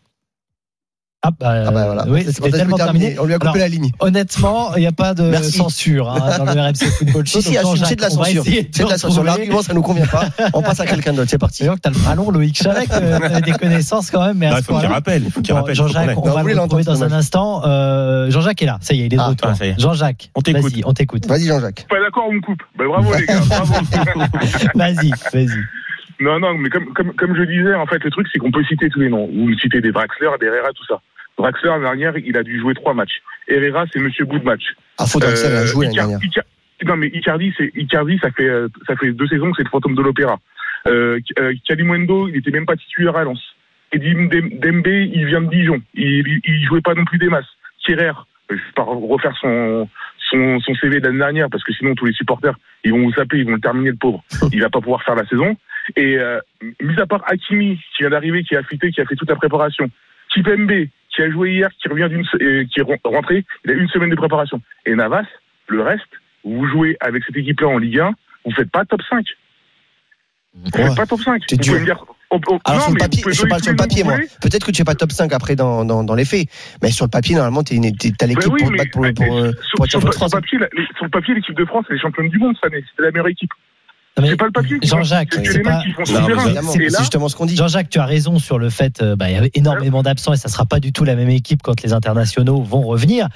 [1.28, 2.04] Ah bah, Ah bah voilà.
[2.09, 3.06] oui, C'est- c'était tellement terminé.
[3.06, 3.21] terminé.
[3.21, 3.90] On lui a coupé Alors, la ligne.
[3.99, 5.52] Honnêtement, il n'y a pas de Merci.
[5.52, 7.40] censure hein, dans le RMC Football Show.
[7.40, 7.54] Si, si,
[7.85, 8.45] c'est de la censure.
[8.45, 9.25] C'est de la censure.
[9.25, 10.25] L'argument, ça nous convient pas.
[10.54, 11.28] On passe à quelqu'un d'autre.
[11.30, 11.64] C'est parti.
[11.66, 14.56] Que t'as le ballon, Loïc Chalec, euh, t'avais des connaissances quand même, mais à Non,
[14.56, 17.02] ce il faut qu'il rappelle faut qu'il rappelle Jean-Jacques, on va vous le retrouver dans
[17.02, 17.62] un instant.
[17.66, 19.50] Euh, Jean-Jacques est là, ça y est, il est de Ah, retour.
[19.78, 20.62] Jean-Jacques, On t'écoute.
[20.73, 21.26] vas-y, on t'écoute.
[21.26, 21.87] Vas-y Jean-Jacques.
[21.90, 22.62] Pas d'accord, on me coupe.
[22.78, 23.75] Bah, bravo les gars, bravo.
[24.75, 25.49] Vas-y, vas-y.
[26.21, 28.64] non, non, mais comme, comme, comme je disais, en fait, le truc, c'est qu'on peut
[28.68, 29.26] citer tous les noms.
[29.26, 31.00] Vous me citez des Draxler, des Herrera, tout ça.
[31.38, 33.21] Draxler, l'année dernière, il a dû jouer trois matchs.
[33.49, 34.62] Herrera, c'est monsieur bout de match.
[34.99, 36.19] Ah, faut sel, il a Euh, joué l'année dernière.
[36.21, 36.45] Icar-
[36.85, 39.71] Non, mais Icardi, c'est Icardi, ça fait euh, ça fait deux saisons que c'est le
[39.71, 40.38] fantôme de l'opéra.
[40.87, 43.40] Euh, euh, Kalimundo, il était même pas titulaire à Lens.
[43.95, 45.81] Dem- Dembe, il vient de Dijon.
[45.95, 47.47] Il, il, jouait pas non plus des masses.
[47.85, 48.12] Thierrer, euh,
[48.50, 49.88] je vais pas refaire son
[50.31, 53.21] son, son CV de l'année dernière parce que sinon tous les supporters ils vont vous
[53.21, 54.23] appeler, ils vont le terminer le pauvre.
[54.52, 55.57] Il va pas pouvoir faire la saison.
[55.97, 56.40] Et euh,
[56.83, 59.37] mis à part Hakimi qui vient d'arriver, qui a affûté, qui a fait toute la
[59.37, 59.88] préparation,
[60.35, 60.73] Kipembe
[61.16, 63.88] qui a joué hier, qui revient d'une euh, qui est ren- rentré, il a une
[63.88, 64.61] semaine de préparation.
[64.85, 65.25] Et Navas,
[65.68, 66.04] le reste,
[66.44, 68.12] vous jouez avec cette équipe-là en Ligue 1,
[68.44, 69.25] vous faites pas top 5.
[70.54, 70.87] Vous Ouais.
[70.88, 71.42] faites pas top 5.
[71.49, 71.73] C'est vous dur.
[71.73, 74.04] pouvez me dire, oh, oh, Alors non, sur le papier, je parle sur le papier
[74.04, 74.16] moi.
[74.40, 76.46] Peut-être que tu es pas top 5 après dans, dans, dans les faits,
[76.82, 79.12] mais sur le papier normalement tu as l'équipe Ben oui, pour te battre pour, mais-
[79.12, 81.11] pour, euh, sur, pour être sur champion le, sur le papier, la- les- sur le
[81.11, 82.85] papier, l'équipe de France, elle est championne du monde cette année.
[82.96, 83.52] C'est la meilleure équipe.
[84.18, 84.78] Mais C'est pas le papier.
[84.82, 85.82] Jean-Jacques, c'est pas-
[86.99, 87.54] justement ce qu'on dit.
[87.56, 90.49] Jean-Jacques, tu as raison sur le fait, euh, bah, y avait énormément d'absents et ça
[90.49, 93.29] sera pas du tout la même équipe quand les internationaux vont revenir.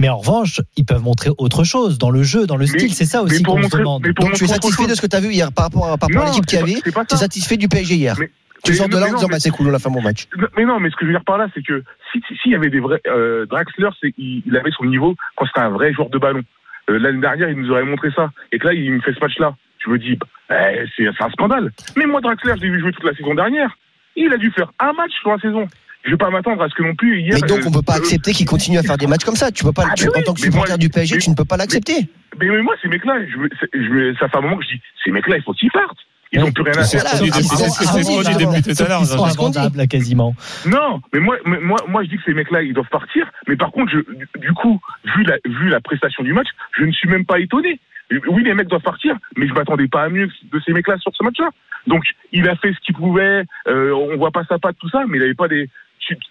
[0.00, 2.94] Mais en revanche, ils peuvent montrer autre chose dans le jeu, dans le style.
[2.94, 4.02] C'est ça aussi pour qu'on se montrer- demande.
[4.06, 5.86] mais pour Donc tu es satisfait de ce que tu as vu hier par rapport
[5.86, 8.30] à, l'équipe qu'il y avait Tu es satisfait du PSG hier Mais-
[8.64, 10.28] Tu sors de là en disant bah, c'est cool, on a fait un bon match.
[10.56, 12.52] Mais non, mais ce que je veux dire par là, c'est que si si- s'il
[12.52, 16.08] y avait des vrais euh, Draxler, il avait son niveau quand c'était un vrai joueur
[16.10, 16.42] de ballon.
[16.90, 19.20] Euh, L'année dernière, il nous aurait montré ça, et que là, il me fait ce
[19.20, 19.54] match-là.
[19.84, 20.16] Je me dis,
[20.48, 21.70] bah, eh, c'est un scandale.
[21.96, 23.76] Mais moi, Draxler, je l'ai vu jouer toute la saison dernière.
[24.16, 25.66] Il a dû faire un match sur la saison.
[26.04, 27.38] Je vais pas m'attendre à ce que non plus hier.
[27.40, 29.36] Mais donc euh, on peut pas euh, accepter qu'il continue à faire des matchs comme
[29.36, 29.50] ça.
[29.52, 31.44] Tu peux pas, Ah, tu- en tant que supporter du PSG, mais- tu ne peux
[31.44, 32.08] pas l'accepter.
[32.40, 33.36] Mais, mais moi, ces mecs-là, je,
[33.78, 35.98] je, ça fait un moment que je dis, ces mecs-là, il faut qu'ils partent.
[36.32, 36.86] Ils n'ont plus rien à faire.
[36.86, 38.52] C'est ce qu'on dit pardon.
[38.52, 39.00] depuis tout à l'heure.
[39.02, 39.32] Ils sont Jean-Jacques.
[39.32, 39.58] ce qu'on dit.
[39.58, 40.34] invendables quasiment.
[40.66, 43.30] Non, mais moi, moi, moi, je dis que ces mecs-là, ils doivent partir.
[43.48, 43.98] Mais par contre, je,
[44.40, 44.80] du, coup,
[45.16, 47.80] vu la, vu la prestation du match, je ne suis même pas étonné.
[48.28, 51.14] Oui, les mecs doivent partir, mais je m'attendais pas à mieux de ces mecs-là sur
[51.14, 51.48] ce match-là.
[51.86, 53.44] Donc, il a fait ce qu'il pouvait.
[53.68, 55.68] Euh, on voit pas sa patte, tout ça, mais il avait pas des,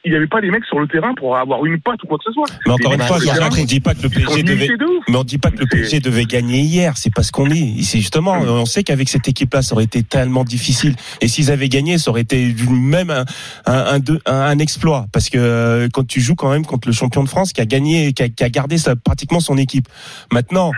[0.03, 2.17] il n'y avait pas des mecs sur le terrain pour avoir une patte ou quoi
[2.17, 2.45] que ce soit.
[2.65, 4.69] Mais encore une fois, on dit pas que le PSG devait.
[5.09, 6.97] Mais on dit pas que le PSG devait gagner hier.
[6.97, 7.83] C'est pas ce qu'on dit.
[7.83, 10.95] C'est justement, on sait qu'avec cette équipe-là, ça aurait été tellement difficile.
[11.21, 13.25] Et s'ils avaient gagné, ça aurait été même un,
[13.65, 15.07] un, un, un- exploit.
[15.11, 17.65] Parce que euh, quand tu joues quand même contre le champion de France qui a
[17.65, 19.87] gagné, qui a, qui a gardé sa, pratiquement son équipe.
[20.31, 20.71] Maintenant.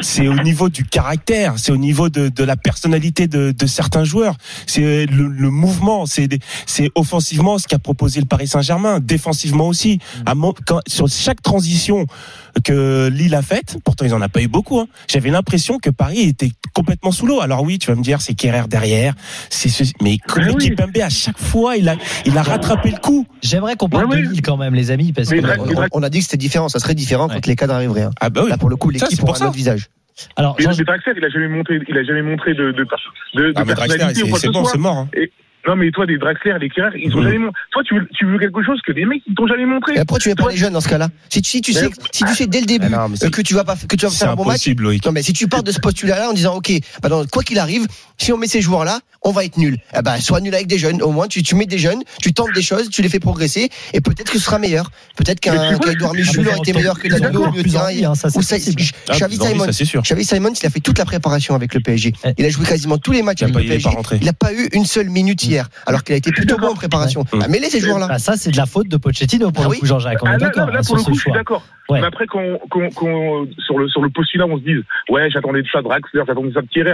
[0.00, 4.02] C'est au niveau du caractère, c'est au niveau de, de la personnalité de, de certains
[4.02, 4.34] joueurs,
[4.66, 6.28] c'est le, le mouvement, c'est
[6.66, 10.00] c'est offensivement ce qu'a proposé le Paris Saint-Germain, défensivement aussi.
[10.26, 12.06] À mon- quand, sur chaque transition
[12.62, 14.78] que Lille a faite, pourtant ils en a pas eu beaucoup.
[14.80, 17.40] hein, J'avais l'impression que Paris était complètement sous l'eau.
[17.40, 19.14] Alors oui, tu vas me dire c'est Kerrer derrière,
[19.50, 20.68] c'est ce- mais Ben oui.
[20.74, 23.26] Kimpembe à chaque fois il a il a rattrapé le coup.
[23.42, 24.16] J'aimerais qu'on parle de.
[24.16, 25.28] Lille quand même, les amis, parce.
[25.28, 27.34] Dra- On, a dit que c'était différent, ça serait différent Ouais.
[27.34, 28.02] quand les cadres arriveraient.
[28.02, 28.10] hein.
[28.20, 28.50] Ah bah oui.
[28.50, 29.88] Là pour le coup, l'équipe c'est pour aura un autre visage.
[30.36, 32.70] Alors, Mais, Jean- mais Draxler, il a jamais montré, il a jamais montré de, de,
[32.72, 34.70] de, de Ah mais Draxler, personnalité ou c'est quoi que c'est ce bon, soit.
[34.72, 34.96] c'est mort.
[34.98, 35.08] hein.
[35.66, 37.24] Non, mais toi, des Draxler, les Kerrer, ils ont Mhm.
[37.24, 37.60] jamais montré.
[37.72, 39.94] Toi, tu veux, tu veux quelque chose que des mecs, ils t'ont jamais montré.
[39.94, 41.08] Et après, tu mets pas Toi- les jeunes dans ce cas-là.
[41.30, 43.40] Si tu, si tu sais, si tu sais dès le début Ah non, euh, que
[43.42, 44.56] tu vas pas, que tu vas faire un bon match.
[44.56, 45.04] impossible, Loïc.
[45.06, 46.70] Non, mais si tu pars de ce postulat-là en disant, OK,
[47.02, 47.86] bah, donc, quoi qu'il arrive,
[48.18, 49.78] si on met ces joueurs-là, on va être nul.
[49.98, 51.02] Eh ben, sois nul avec des jeunes.
[51.02, 53.70] Au moins, tu, tu mets des jeunes, tu tentes des choses, tu les fais progresser,
[53.92, 54.90] et peut-être que ce sera meilleur.
[55.16, 55.52] Peut-être Mais
[55.96, 57.88] qu'un Michel Ah, aurait été mais meilleur que Danilo au milieu de terrain.
[57.88, 59.66] Ah, Xavi Simon.
[60.02, 62.12] Xavi Simon, il a fait toute la préparation avec le PSG.
[62.24, 62.34] Ouais.
[62.38, 63.88] Il a joué quasiment tous les matchs avec le PSG.
[64.20, 66.74] Il n'a pas eu une seule minute hier, alors qu'il a été plutôt bon en
[66.74, 67.24] préparation.
[67.32, 67.40] Ouais.
[67.40, 68.08] Bah, mets-les ces joueurs-là.
[68.10, 70.18] Ah, ça, c'est de la faute de Pochettino pour Ah le coup, Jean-Jacques.
[70.22, 71.64] On Ah, est là, d'accord là, hein, pour sur le ce coup, je suis d'accord.
[71.88, 72.00] Ouais.
[72.00, 75.62] Mais après, qu'on, qu'on, qu'on- sur le sur le postulat, on se dise, ouais, j'attendais
[75.62, 76.90] de ça de Draxler, j'attendais de ça de Thierry.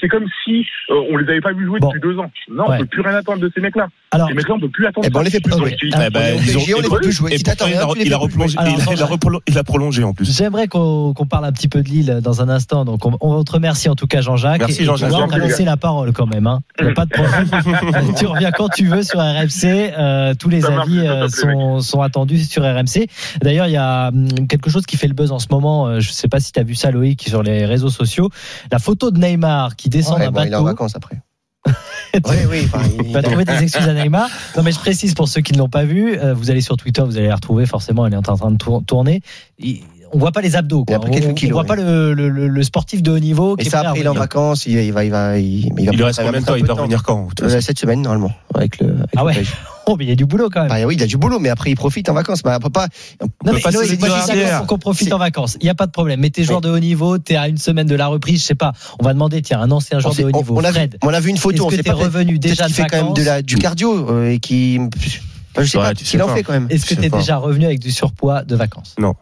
[0.00, 1.88] C'est, comme si euh, on les avait pas vus jouer Bon.
[1.88, 2.30] depuis deux ans.
[2.50, 2.76] Non, Ouais.
[2.76, 3.86] on peut plus rien attendre de ces mecs-là.
[4.10, 5.06] Alors, Ces mecs-là, on peut plus attendre.
[5.06, 5.24] Eh ben, on ça.
[5.24, 5.76] les fait pas Donc, jouer.
[5.78, 7.34] tu- Ah, Eh ben, on est ils ont- obligé, on les fait plus jouer.
[7.34, 7.74] Et pourtant, il
[9.58, 10.36] a- prolongé en plus.
[10.36, 12.84] J'aimerais qu'on parle un petit peu de Lille dans un instant.
[12.84, 14.60] Donc, on, on te remercie en tout cas, Jean-Jacques.
[14.60, 15.12] Merci, Et Jean-Jacques.
[15.12, 16.46] On les laissé la parole quand même.
[16.46, 16.60] Hein.
[16.80, 17.48] Y a pas de problème.
[18.18, 19.92] tu reviens quand tu veux sur RMC.
[19.98, 23.06] Euh, tous les Ça avis euh, sont, sont attendus sur RMC.
[23.42, 25.86] D'ailleurs, il y a hum, quelque chose qui fait le buzz en ce moment.
[25.86, 28.30] Euh, Je sais pas si tu as vu ça, Loïc, sur les réseaux sociaux.
[28.72, 30.64] La photo de Neymar qui descend Ouais, d'un bon, il est en bateau.
[30.64, 31.20] vacances après.
[32.26, 32.62] Oui, oui.
[32.72, 34.28] enfin, il- va trouver des excuses à Neymar?
[34.56, 36.76] Non, mais je précise pour ceux qui ne l'ont pas vu, euh, vous allez sur
[36.78, 37.66] Twitter, vous allez la retrouver.
[37.66, 39.20] Forcément, elle est en train de tour- tourner.
[39.58, 40.84] Il- on voit pas les abdos.
[40.88, 41.66] Il a On, quelques on kilos, voit ouais.
[41.68, 43.56] pas le, le- le- le sportif de haut niveau.
[43.58, 45.66] Et qui ça, est après, il est en vacances, il, il va, il va, il,
[45.78, 46.82] il va Il lui reste ça va combien de temps Il peu doit de temps.
[46.82, 48.88] revenir quand Euh, Cette semaine, normalement, avec le.
[48.94, 49.34] avec Ah le ouais.
[49.34, 49.52] PSG.
[49.90, 50.68] Oh, mais il y a du boulot quand même.
[50.68, 52.42] Bah oui, il a du boulot, mais après, il profite en vacances.
[52.42, 52.88] Bah, après, pas.
[53.22, 55.56] non, peut mais pas se dire qu'on profite en vacances.
[55.62, 56.20] Il n'y a pas de problème.
[56.20, 58.54] Mais tes joueurs de haut niveau, t'es à une semaine de la reprise, je sais
[58.54, 58.74] pas.
[59.00, 60.98] On va demander, tiens, un ancien joueur de haut niveau, on a vu, Fred.
[61.02, 62.04] on a vu une photo, on Est-ce sait que t'es pas.
[62.04, 64.78] revenu déjà qu'il fait quand même de, la, du cardio euh, et qui.
[65.56, 66.66] Je sais Ouais, pas sais en fait quand même.
[66.68, 67.16] Est-ce que t'es pas.
[67.20, 68.94] déjà revenu avec du surpoids de vacances?
[68.98, 69.14] Non.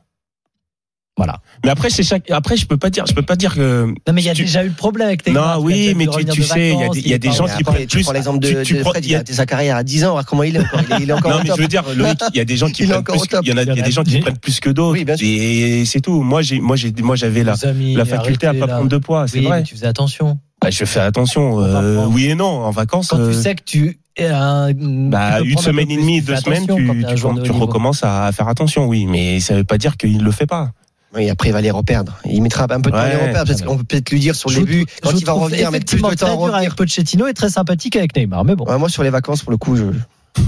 [1.16, 1.40] Voilà.
[1.64, 2.31] Mais après, c'est chaque.
[2.31, 3.07] Après, je peux pas dire.
[3.07, 3.87] Je peux pas dire que.
[3.87, 5.57] Non, mais il y a Tu- déjà eu le problème avec Neymar.
[5.57, 7.46] Non, tu oui, mais tu, tu sais, il y a des, y a des gens
[7.46, 8.02] qui prennent tu plus.
[8.02, 10.12] prends l'exemple de, tu- tu de Fred, il a arrêté sa carrière à 10 ans.
[10.12, 11.57] Alors comment il est encore Il est, il est encore Non, au mais top.
[11.57, 13.18] je veux dire, Loïc, il y a des gens qui Il prennent plus.
[13.42, 14.92] Il y en a, il y a des gens qui prennent plus que d'autres.
[14.92, 15.26] Oui.
[15.26, 16.22] Et c'est tout.
[16.22, 17.55] Moi, j'ai, moi, j'ai, moi, j'avais la,
[17.94, 19.26] la faculté à pas prendre de poids.
[19.26, 19.62] C'est vrai.
[19.62, 20.38] tu faisais attention.
[20.61, 21.61] Bah, je fais attention.
[21.62, 22.44] euh, oui et non.
[22.46, 23.09] En vacances.
[23.09, 24.72] Quand euh, tu sais que tu un.
[24.74, 28.31] bah, tu une semaine et demie, tu deux semaines, tu, t'es tu, tu recommences à
[28.33, 29.07] faire attention, oui.
[29.07, 30.72] Mais ça veut pas dire qu'il le fait pas.
[31.16, 32.18] Oui, après, il va les reperdre.
[32.24, 34.35] Il mettra un peu de temps à les reperdre parce qu'on peut peut-être lui dire
[34.35, 36.76] sur le début, quand il va revenir, mettre plus effectivement de temps à revenir.
[36.76, 38.44] Pochettino et très sympathique avec Neymar.
[38.44, 38.66] Mais bon.
[38.66, 39.85] Ouais, moi, sur les vacances, pour le coup, je.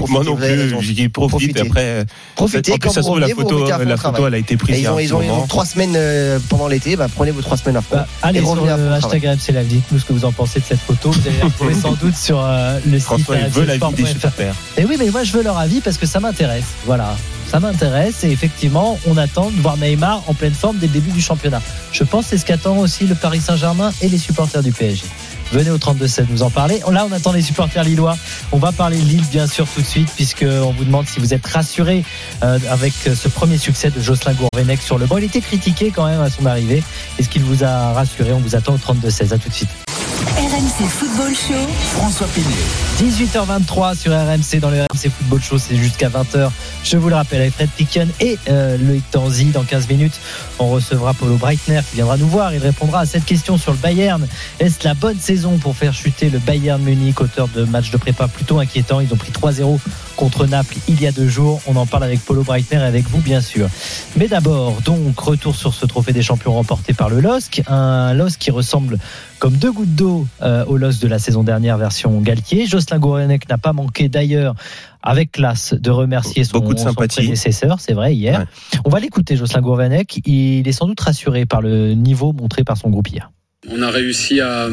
[0.08, 0.74] Moi non plus.
[0.80, 1.52] J'y profite.
[1.52, 1.60] Profitez.
[1.60, 4.76] Après, Profitez en plus, quand ça trouve, la photo, la photo, elle a été prise
[4.76, 5.46] Et ils ont, ils petit ont, ils ont moment.
[5.46, 7.96] trois semaines euh, pendant l'été, bah, prenez vos trois semaines à fond.
[7.96, 9.26] Bah, allez Et sur le hashtag
[9.98, 11.10] ce que vous en pensez de cette photo.
[11.10, 13.80] Vous allez la retrouver sans doute sur euh, le site François, il veut la vie
[13.80, 14.12] des rmcsport.fr.
[14.12, 14.54] supporters.
[14.76, 16.64] Et oui, mais moi je veux leur avis parce que ça m'intéresse.
[16.86, 17.16] Voilà,
[17.50, 21.10] ça m'intéresse et effectivement, on attend de voir Neymar en pleine forme dès le début
[21.10, 21.62] du championnat.
[21.92, 25.04] Je pense que c'est ce qu'attend aussi le Paris Saint-Germain et les supporters du PSG.
[25.52, 26.80] Venez au 32-7 nous en parler.
[26.90, 28.16] Là, on attend les supporters lillois.
[28.52, 31.32] On va parler de Lille, bien sûr, tout de suite, puisqu'on vous demande si vous
[31.32, 32.04] êtes rassurés
[32.42, 35.16] euh, avec ce premier succès de Jocelyn Gourvenec sur le banc.
[35.18, 36.82] Il était critiqué quand même à son arrivée.
[37.18, 38.32] Est-ce qu'il vous a rassuré?
[38.32, 39.32] On vous attend au 32-16.
[39.32, 39.87] À tout de suite.
[40.58, 41.68] RMC Football Show.
[41.92, 42.48] François Pinet.
[42.98, 46.50] 18h23 sur RMC dans le RMC Football Show, c'est jusqu'à 20h.
[46.82, 49.44] Je vous le rappelle avec Fred Picken et euh, Loïc Tanzi.
[49.52, 50.18] Dans 15 minutes,
[50.58, 52.52] on recevra Paulo Breitner qui viendra nous voir.
[52.52, 54.26] Il répondra à cette question sur le Bayern.
[54.58, 58.26] Est-ce la bonne saison pour faire chuter le Bayern Munich, auteur de matchs de prépa
[58.26, 59.78] plutôt inquiétants Ils ont pris 3-0
[60.18, 61.60] contre Naples il y a deux jours.
[61.68, 63.68] On en parle avec Paulo Breitner et avec vous, bien sûr.
[64.16, 67.62] Mais d'abord, donc, retour sur ce trophée des champions remporté par le LOSC.
[67.68, 68.98] Un LOSC qui ressemble
[69.38, 72.66] comme deux gouttes d'eau euh, au LOSC de la saison dernière, version Galtier.
[72.66, 74.56] Jocelyn Gourvenec n'a pas manqué d'ailleurs
[75.04, 77.20] avec classe de remercier son, Beaucoup de son sympathie.
[77.20, 78.40] prédécesseur, c'est vrai, hier.
[78.40, 78.80] Ouais.
[78.84, 80.20] On va l'écouter, Jocelyn Gourvenec.
[80.26, 83.30] Il est sans doute rassuré par le niveau montré par son groupe hier.
[83.70, 84.68] On a réussi à,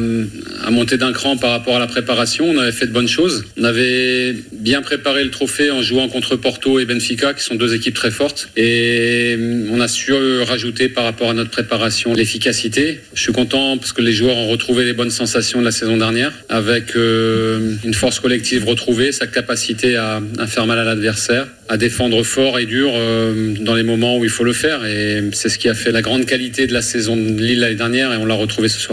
[0.70, 2.48] monter d'un cran par rapport à la préparation.
[2.48, 3.44] On avait fait de bonnes choses.
[3.58, 7.74] On avait bien préparé le trophée en jouant contre Porto et Benfica, qui sont deux
[7.74, 8.48] équipes très fortes.
[8.56, 9.36] Et
[9.70, 13.00] on a su rajouter par rapport à notre préparation l'efficacité.
[13.14, 15.96] Je suis content parce que les joueurs ont retrouvé les bonnes sensations de la saison
[15.96, 21.46] dernière, avec euh, une force collective retrouvée, sa capacité à, à faire mal à l'adversaire,
[21.68, 24.84] à défendre fort et dur euh, dans les moments où il faut le faire.
[24.84, 27.74] Et c'est ce qui a fait la grande qualité de la saison de Lille l'année
[27.74, 28.85] dernière, et on l'a retrouvé ce soir.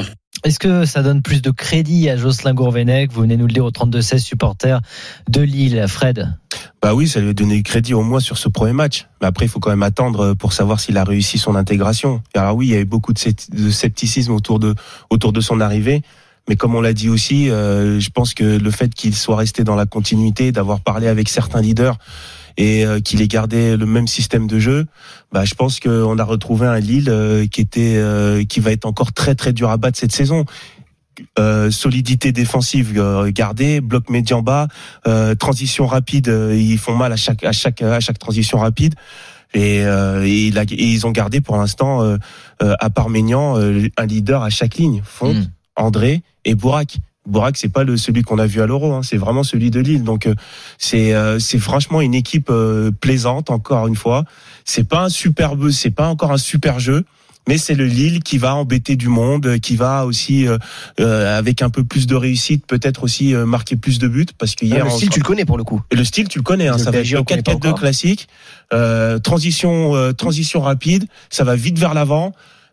[0.43, 3.13] Est-ce que ça donne plus de crédit à Jocelyn Gourvenec?
[3.13, 4.81] Vous venez nous le dire au 32-16 supporters
[5.29, 5.85] de Lille.
[5.87, 6.37] Fred?
[6.81, 9.07] Bah oui, ça lui a donné crédit au moins sur ce premier match.
[9.21, 12.21] Mais après, il faut quand même attendre pour savoir s'il a réussi son intégration.
[12.35, 13.19] Alors oui, il y avait beaucoup de
[13.69, 14.75] scepticisme autour de
[15.09, 16.01] autour de son arrivée.
[16.49, 19.63] Mais comme on l'a dit aussi, euh, je pense que le fait qu'il soit resté
[19.63, 21.97] dans la continuité, d'avoir parlé avec certains leaders
[22.57, 24.85] et euh, qu'il ait gardé le même système de jeu,
[25.31, 28.85] bah, je pense qu'on a retrouvé un Lille euh, qui était euh, qui va être
[28.85, 30.45] encore très très dur à battre cette saison.
[31.37, 34.67] Euh, solidité défensive euh, gardée, bloc médian bas,
[35.05, 38.95] euh, transition rapide, euh, ils font mal à chaque à chaque à chaque transition rapide.
[39.55, 42.17] Et, euh, et, ils ont gardé pour l'instant,
[42.59, 45.03] à part euh, un leader à chaque ligne.
[45.05, 45.45] Font Mm.
[45.75, 46.97] André et Bourak.
[47.25, 49.79] Bourak, c'est pas le celui qu'on a vu à l'Euro, hein, c'est vraiment celui de
[49.79, 50.03] Lille.
[50.03, 50.35] Donc euh,
[50.77, 54.25] c'est euh, c'est franchement une équipe euh, plaisante encore une fois.
[54.65, 57.05] C'est pas un superbe, c'est pas encore un super jeu.
[57.45, 60.57] Mais c'est le Lille qui va embêter du monde, qui va aussi euh,
[61.01, 64.55] euh, avec un peu plus de réussite, peut-être aussi euh, marquer plus de buts, parce
[64.55, 65.81] que Ah, hier le on- style, tu le connais pour le coup.
[65.91, 67.51] le style, tu le connais, hein, Le ça va être PSG, le on connaît pas
[67.55, 67.79] 4-4-2 encore.
[67.81, 68.29] classique,
[68.71, 72.31] euh, transition, euh, transition rapide, ça va vite vers l'avant.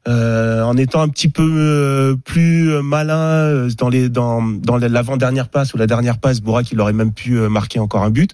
[0.08, 4.40] Euh, en étant un petit peu euh, plus malin euh, dans les dans
[4.78, 8.02] l'avant dernière passe ou la dernière passe, Bourak il aurait même pu euh, marquer encore
[8.02, 8.32] un but.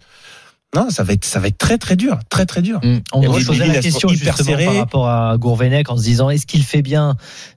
[0.76, 2.80] Non, ça va être ça va être très très dur, très très dur.
[2.82, 2.98] Mm.
[3.12, 6.46] On posait Lille, la question hyper justement par rapport à Gourvenec en se disant est-ce
[6.46, 7.16] qu'il fait bien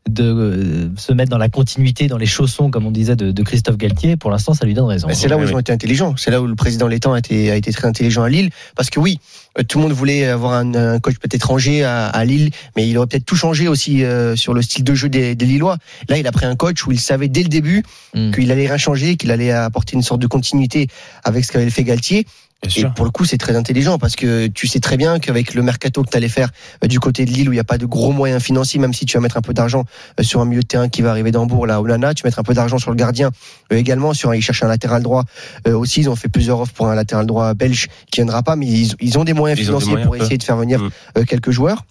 [0.10, 3.44] de euh, se mettre dans la continuité, dans les chaussons, comme on disait, de, de
[3.44, 4.16] Christophe Galtier?
[4.16, 5.08] Pour l'instant, ça lui donne raison.
[5.12, 6.16] C'est là où ils ont été intelligents.
[6.18, 8.50] C'est là où le président Létang a été, a été très intelligent à Lille.
[8.76, 9.20] Parce que oui,
[9.58, 12.88] euh, tout le monde voulait avoir un, un coach peut-être étranger à, à Lille, mais
[12.88, 15.78] il aurait peut-être tout changé aussi euh, sur le style de jeu des, des Lillois.
[16.08, 17.84] Là, il a pris un coach où il savait dès le début
[18.16, 18.32] Mm.
[18.32, 20.88] qu'il allait rien changer, qu'il allait apporter une sorte de continuité
[21.24, 22.26] avec ce qu'avait fait Galtier.
[22.68, 25.54] Bien Et pour le coup, c'est très intelligent parce que tu sais très bien qu'avec
[25.54, 26.50] le mercato que tu allais faire
[26.84, 28.94] euh, du côté de Lille où il n'y a pas de gros moyens financiers, même
[28.94, 29.86] si tu vas mettre un peu d'argent
[30.20, 32.40] euh, sur un milieu de terrain qui va arriver d'Hambourg, là, Onana, tu vas mettre
[32.40, 33.32] un peu d'argent sur le gardien
[33.72, 34.14] euh, également.
[34.14, 35.24] Sur un, ils cherchent un latéral droit
[35.68, 36.02] euh, aussi.
[36.02, 38.94] Ils ont fait plusieurs offres pour un latéral droit belge qui viendra pas, mais ils,
[39.00, 41.24] ils ont des moyens Ils ont des financiers moyens, pour essayer de faire venir Mm.
[41.26, 41.86] quelques joueurs.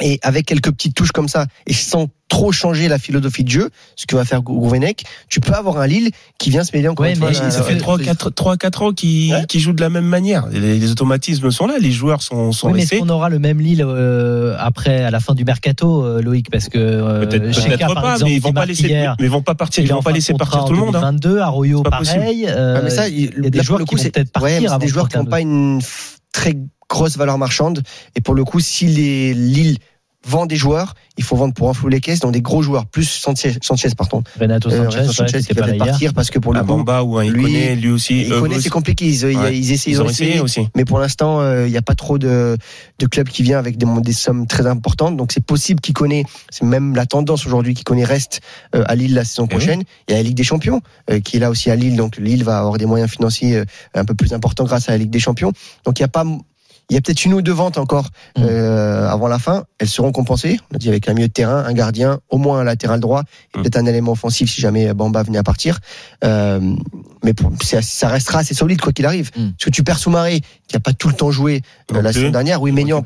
[0.00, 3.70] Et avec quelques petites touches comme ça, et sans trop changer la philosophie de jeu,
[3.96, 7.04] ce que va faire Gouvenec, tu peux avoir un Lille qui vient se mêler encore
[7.06, 9.44] Ouais, une fois ça fait à la- 3 4 3 4 ans qu'ils Ouais.
[9.54, 10.46] jouent de la même manière.
[10.52, 13.40] Les, les automatismes sont là, les joueurs sont sont Oui, mais est-ce qu'on aura le
[13.40, 16.48] même Lille euh, après, à la fin du mercato, euh, Loïc?
[16.48, 19.26] Parce que euh, Peut-être par pas, exemple, mais ils vont qui pas laisser hier, mais
[19.26, 21.12] ils vont pas partir, il ils vont pas laisser partir tout le monde hein.
[21.12, 22.18] 2022, Arroyo, C'est pas possible.
[22.20, 22.46] pareil.
[22.48, 24.78] Euh, mais ça, il, y a des joueurs le qui coup, vont c'est peut-être partir
[24.78, 25.80] des joueurs qui n'ont pas une
[26.32, 26.54] très
[26.88, 27.82] grosse valeur marchande.
[28.16, 29.78] Et pour le coup, si les Lille
[30.26, 33.04] vend des joueurs, il faut vendre pour enflouer les caisses dans des gros joueurs, plus
[33.08, 34.24] Sanchez, Sanchez pardon.
[34.38, 36.62] Renato Euh, Sanchez, Renato ouais, Sanchez qui va peut-être partir parce que pour le Un
[36.62, 38.22] coup, Bamba ou un lui, Iconé, lui aussi.
[38.22, 38.64] il connaît, aussi.
[38.64, 39.06] c'est compliqué.
[39.06, 39.56] Ils, ils- Ouais.
[39.56, 40.68] ils essaient, Ils ont essayé aussi.
[40.74, 42.58] Mais pour l'instant, euh, il n'y a pas trop de,
[42.98, 45.16] de clubs qui viennent avec des, des sommes très importantes.
[45.16, 48.40] Donc c'est possible qu'il connaît, c'est même la tendance aujourd'hui, qu'il connaît reste
[48.74, 49.84] euh, à Lille la saison Eh prochaine.
[50.08, 51.94] Il y a la Ligue des Champions euh, qui est là aussi à Lille.
[51.96, 54.98] Donc Lille va avoir des moyens financiers euh, un peu plus importants grâce à la
[54.98, 55.52] Ligue des Champions.
[55.84, 56.24] Donc il y a pas
[56.90, 58.42] il y a peut-être une ou deux ventes encore Mm.
[58.44, 59.64] euh, avant la fin.
[59.78, 60.58] Elles seront compensées.
[60.72, 63.22] On a dit avec un milieu de terrain, un gardien, au moins un latéral droit,
[63.54, 63.62] et Mm.
[63.62, 65.78] peut-être un élément offensif si jamais Bamba venait à partir.
[66.24, 66.60] Euh,
[67.24, 69.30] mais pour- ça restera assez solide quoi qu'il arrive.
[69.36, 69.50] Mm.
[69.50, 71.62] Parce que tu perds Soumaré, qui a pas tout le temps joué
[71.94, 72.62] euh, la saison dernière.
[72.62, 73.02] Oui, Maignan,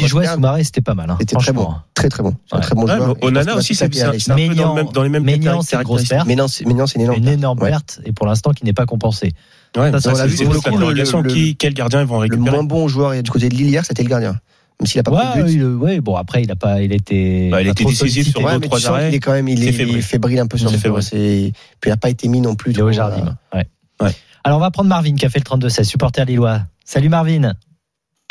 [0.00, 1.10] il jouait, Soumaré, c'était pas mal.
[1.10, 2.34] hein, c'était très bon, très très bon.
[2.50, 3.16] Un très bon Ouais, joueur.
[3.22, 5.82] Onana aussi, c'est un peu dans le Maignan- même- dans les mêmes Maignan, c'est une
[5.82, 6.26] grosse perte.
[6.26, 7.18] Maignan, c'est une énorme.
[7.18, 7.70] Une énorme Ouais.
[7.70, 9.32] perte, et pour l'instant, qui n'est pas compensée.
[9.76, 12.00] Ouais, Ça, ça, on l'a c'est vu pour le coup, le- le- Qui, quel gardien
[12.02, 14.32] ils vont Le récupérer moins bon joueur du côté de Lille hier, c'était le gardien.
[14.80, 15.52] Même s'il a pas Ouais, pris de but.
[15.54, 17.48] il- ouais, bon, après, il a pas, il était.
[17.50, 19.06] Bah, il était décisif sur Ouais, deux, trois arrêts.
[19.08, 19.94] qu'il est quand même, il est, fébrile.
[19.94, 22.72] il est fébrile un peu sur c'est Puis il n'a pas été mis non plus.
[22.72, 23.36] Léo trop, Jardim.
[23.54, 23.66] euh, Ouais.
[24.02, 24.12] Ouais.
[24.44, 26.62] Alors, on va prendre Marvin qui a fait le 32-16, supporter lillois.
[26.84, 27.52] Salut Marvin.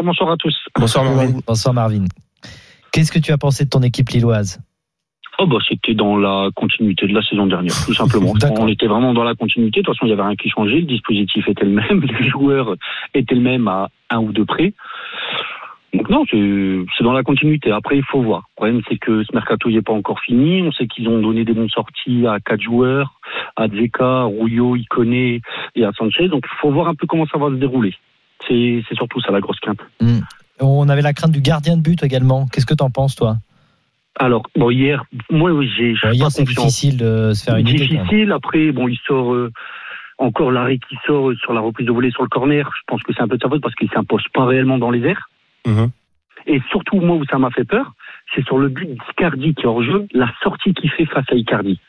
[0.04, 0.56] Bonsoir à tous.
[0.77, 1.39] Bonsoir Marvin.
[1.47, 2.06] Bonsoir Marvin.
[2.91, 4.60] Qu'est-ce que tu as pensé de ton équipe lilloise?
[5.43, 8.34] Oh bah c'était dans la continuité de la saison dernière, tout simplement.
[8.60, 9.80] On était vraiment dans la continuité.
[9.80, 10.82] De toute façon, il y avait rien qui changeait.
[10.82, 12.75] Le dispositif était le même, les joueurs
[13.15, 14.73] étaient le même à un ou deux près.
[15.95, 17.71] Donc non, c'est dans la continuité.
[17.71, 18.43] Après, il faut voir.
[18.51, 20.62] Le problème, c'est que ce mercato n'est pas encore fini.
[20.62, 23.19] On sait qu'ils ont donné des bonnes sorties à quatre joueurs,
[23.56, 25.41] à Dzeka, Rouillot, Iconé
[25.75, 26.27] et à Sanchez.
[26.27, 27.95] Donc il faut voir un peu comment ça va se dérouler.
[28.47, 29.82] C'est c'est surtout ça la grosse quinte.
[30.60, 32.45] On avait la crainte du gardien de but également.
[32.45, 33.38] Qu'est-ce que tu en penses, toi?
[34.19, 35.95] Alors, bon, hier, moi, oui, j'ai.
[35.95, 37.88] je Bon, pas c'est difficile de se faire une idée.
[37.88, 38.32] difficile.
[38.32, 39.52] Après, bon, il sort euh,
[40.17, 42.69] encore l'arrêt qui sort euh, sur la reprise de volée sur le corner.
[42.76, 44.91] Je pense que c'est un peu de sa faute parce qu'il s'impose pas réellement dans
[44.91, 45.30] les airs.
[45.65, 45.89] Mhm.
[46.47, 47.93] Et surtout, moi, où ça m'a fait peur,
[48.36, 51.36] c'est sur le but d'Icardi qui est hors jeu, la sortie qu'il fait face à
[51.36, 51.80] Icardi.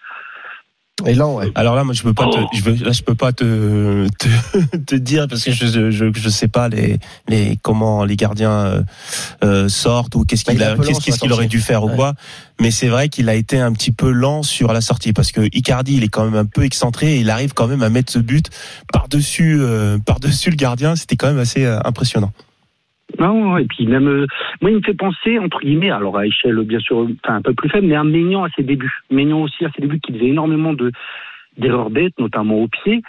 [1.07, 1.51] Et là, ouais.
[1.55, 2.49] Alors là, moi, je peux pas te, Oh.
[2.55, 6.29] je veux, là, je peux pas te, te, te dire parce que je, je, je
[6.29, 8.83] sais pas les, les, comment les gardiens euh,
[9.45, 12.15] euh, sortent ou qu'est-ce Bah, qu'il qu'est-ce aurait dû faire ou quoi.
[12.61, 15.41] Mais c'est vrai qu'il a été un petit peu lent sur la sortie parce que
[15.53, 18.13] Icardi, il est quand même un peu excentré et il arrive quand même à mettre
[18.13, 18.51] ce but
[18.93, 19.61] par dessus,
[20.07, 20.95] par dessus le gardien.
[20.97, 22.33] C'était quand même assez euh, impressionnant.
[23.19, 24.27] Non, et puis même, euh,
[24.61, 27.55] moi, il me fait penser, entre guillemets, alors à échelle, bien sûr, enfin, un peu
[27.55, 29.01] plus faible, mais à Maignan à ses débuts.
[29.11, 30.93] Maignan aussi à ses débuts qui faisait énormément de
[31.59, 33.03] d'erreurs bêtes, notamment au pied.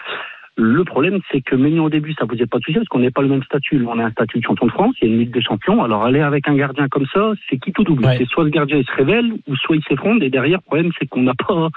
[0.56, 3.10] Le problème, c'est que Maignan au début, ça posait pas de souci parce qu'on n'est
[3.10, 3.84] pas le même statut.
[3.88, 5.84] On a un statut de champion de France, il y a une Ligue des champions.
[5.84, 8.06] Alors aller avec un gardien comme ça, c'est qui tout double?
[8.06, 8.18] Ouais.
[8.20, 10.22] C'est soit le gardien il se révèle, ou soit il s'effondre.
[10.22, 11.70] Et derrière, le problème, c'est qu'on n'a pas.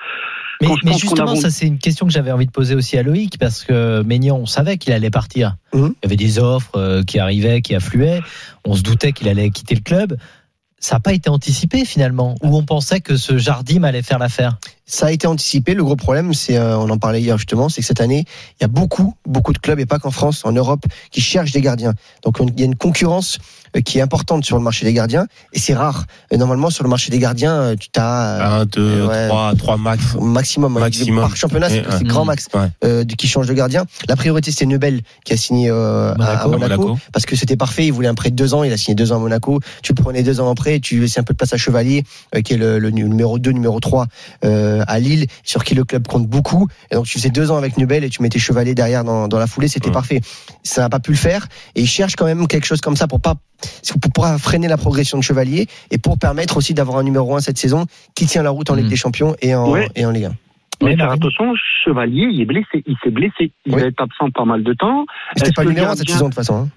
[0.60, 3.64] Mais, justement, ça c'est une question que j'avais envie de poser aussi à Loïc parce
[3.64, 5.56] que Maignan, on savait qu'il allait partir.
[5.72, 5.94] Mhm.
[6.02, 8.20] Il y avait des offres euh, qui arrivaient, qui affluaient.
[8.66, 10.16] On se doutait qu'il allait quitter le club.
[10.78, 12.34] Ça n'a pas été anticipé finalement.
[12.42, 14.58] Ou on pensait que ce Jardim allait faire l'affaire.
[14.84, 15.74] Ça a été anticipé.
[15.74, 18.24] Le gros problème, c'est, euh, on en parlait hier justement, c'est que cette année,
[18.60, 21.52] il y a beaucoup, beaucoup de clubs et pas qu'en France, en Europe, qui cherchent
[21.52, 21.94] des gardiens.
[22.22, 23.38] Donc on- il y a une concurrence
[23.82, 26.04] qui est importante sur le marché des gardiens et c'est rare.
[26.30, 29.28] Et normalement, sur le marché des gardiens, euh, tu as Un, deux, ouais.
[29.28, 30.02] trois, trois max.
[30.20, 30.72] maximum.
[30.78, 31.20] Maximum.
[31.20, 32.68] Par championnat, c'est Ouais, grand max Ouais.
[32.84, 33.84] euh, de- qui change de gardien.
[34.08, 36.98] La priorité, c'est Nebel qui a signé euh, à- à, Monaco.
[37.12, 37.86] Parce que c'était parfait.
[37.86, 38.64] Il voulait un prêt de deux ans.
[38.64, 39.60] Il a signé deux ans à Monaco.
[39.82, 40.80] Tu prenais deux ans en prêt.
[40.80, 43.50] Tu laissais un peu de place à Chevalier, euh, qui est le, le numéro 2,
[43.52, 44.06] numéro 3
[44.44, 46.68] euh, à Lille, sur qui le club compte beaucoup.
[46.90, 49.38] Et donc tu faisais deux ans avec Nebel et tu mettais Chevalier derrière dans, dans
[49.38, 49.68] la foulée.
[49.68, 49.92] C'était Ouais.
[49.92, 50.20] parfait.
[50.62, 51.46] Ça n'a pas pu le faire.
[51.74, 53.34] Et il cherche quand même quelque chose comme ça pour pas
[54.00, 57.40] pour pouvoir freiner la progression de Chevalier et pour permettre aussi d'avoir un numéro 1
[57.40, 58.90] cette saison qui tient la route en Ligue Mm.
[58.90, 59.88] des Champions et en, Ouais.
[59.96, 60.32] et en Ligue 1.
[60.82, 62.82] Mais Oui, faire attention, Chevalier, il est blessé.
[62.86, 63.50] Il s'est blessé.
[63.64, 63.80] Il Oui.
[63.80, 65.06] va être absent pas mal de temps.
[65.36, 66.64] C'était pas numéro 1 cette saison de toute façon.
[66.64, 66.68] hein.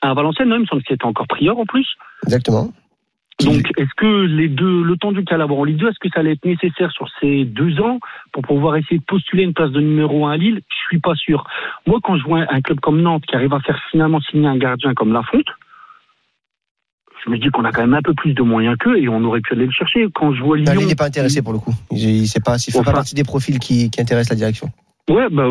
[0.00, 1.86] À Valenciennes, non, il me semble que c'était encore prieur en plus.
[2.24, 2.72] Exactement.
[3.40, 6.20] Donc, est-ce que les deux, le temps du Calabre en Ligue 2, est-ce que ça
[6.20, 7.98] allait être nécessaire sur ces deux ans
[8.32, 10.60] pour pouvoir essayer de postuler une place de numéro 1 à Lille?
[10.68, 11.44] Je suis pas sûr.
[11.86, 14.56] Moi, quand je vois un club comme Nantes qui arrive à faire finalement signer un
[14.56, 15.46] gardien comme Lafonte,
[17.24, 19.22] je me dis qu'on a quand même un peu plus de moyens qu'eux et on
[19.24, 20.06] aurait pu aller le chercher.
[20.14, 21.74] Quand je vois Lyon, Non, lui, il n'est pas intéressé pour le coup.
[21.90, 22.90] Il, il sait pas, il fait Enfin.
[22.90, 24.70] pas partie des profils qui, qui intéressent la direction.
[25.10, 25.44] Ouais, bah,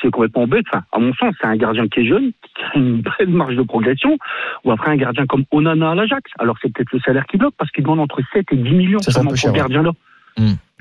[0.00, 0.64] c'est complètement bête.
[0.72, 3.56] Enfin, à mon sens, c'est un gardien qui est jeune, qui a une belle marge
[3.56, 4.16] de progression.
[4.64, 6.30] Ou après un gardien comme Onana à l'Ajax.
[6.38, 8.98] Alors c'est peut-être le salaire qui bloque parce qu'il demande entre 7 et 10 millions
[9.00, 9.58] Ça, pour cher, ce ouais.
[9.58, 9.90] gardien-là.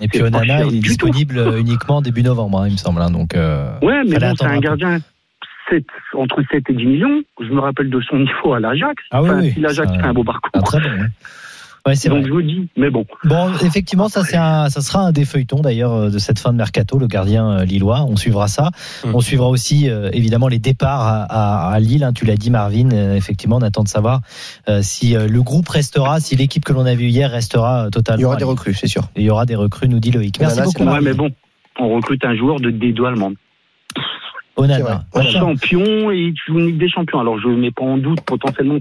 [0.01, 0.87] Et puis Onana, il est tout.
[0.87, 3.01] disponible euh, uniquement début novembre, hein, il me semble.
[3.01, 4.97] hein, donc, euh, Ouais, mais bon, c'est un gardien
[5.73, 5.83] 7,
[6.15, 7.21] entre 7 et 10 millions.
[7.39, 9.01] Je me rappelle de son niveau à l'Ajax.
[9.11, 9.51] Ah oui, Enfin, oui.
[9.53, 10.51] si l'Ajax fait un beau parcours.
[10.53, 10.77] ah, très.
[10.79, 10.85] Ouais,
[11.85, 12.29] Ouais, c'est Donc vrai.
[12.29, 13.05] je me dis, mais bon.
[13.25, 16.53] Bon, effectivement, ça, c'est un, ça sera un des feuilletons d'ailleurs euh, de cette fin
[16.53, 18.05] de mercato, le gardien euh, lillois.
[18.07, 18.69] On suivra ça.
[19.03, 19.15] Mm.
[19.15, 22.05] On suivra aussi euh, évidemment les départs à, à- à Lille.
[22.05, 22.89] hein, tu l'as dit, Marvin.
[22.93, 24.21] Euh, effectivement, on attend de savoir
[24.69, 27.89] euh, si euh, le groupe restera, si l'équipe que l'on a vue hier restera euh,
[27.89, 28.19] totalement.
[28.19, 29.03] Il y aura des recrues, c'est sûr.
[29.17, 30.39] Il y aura des recrues, nous dit Loïc.
[30.39, 31.31] Merci Onana, beaucoup, Ouais, mais bon,
[31.81, 33.31] on recrute un joueur de D2 allemand.
[33.31, 33.39] C'est vrai.
[34.55, 35.05] Onana.
[35.15, 35.31] Ouais.
[35.31, 37.19] Champion et il joue une Ligue des Champions.
[37.19, 38.77] Alors je ne mets pas en doute potentiellement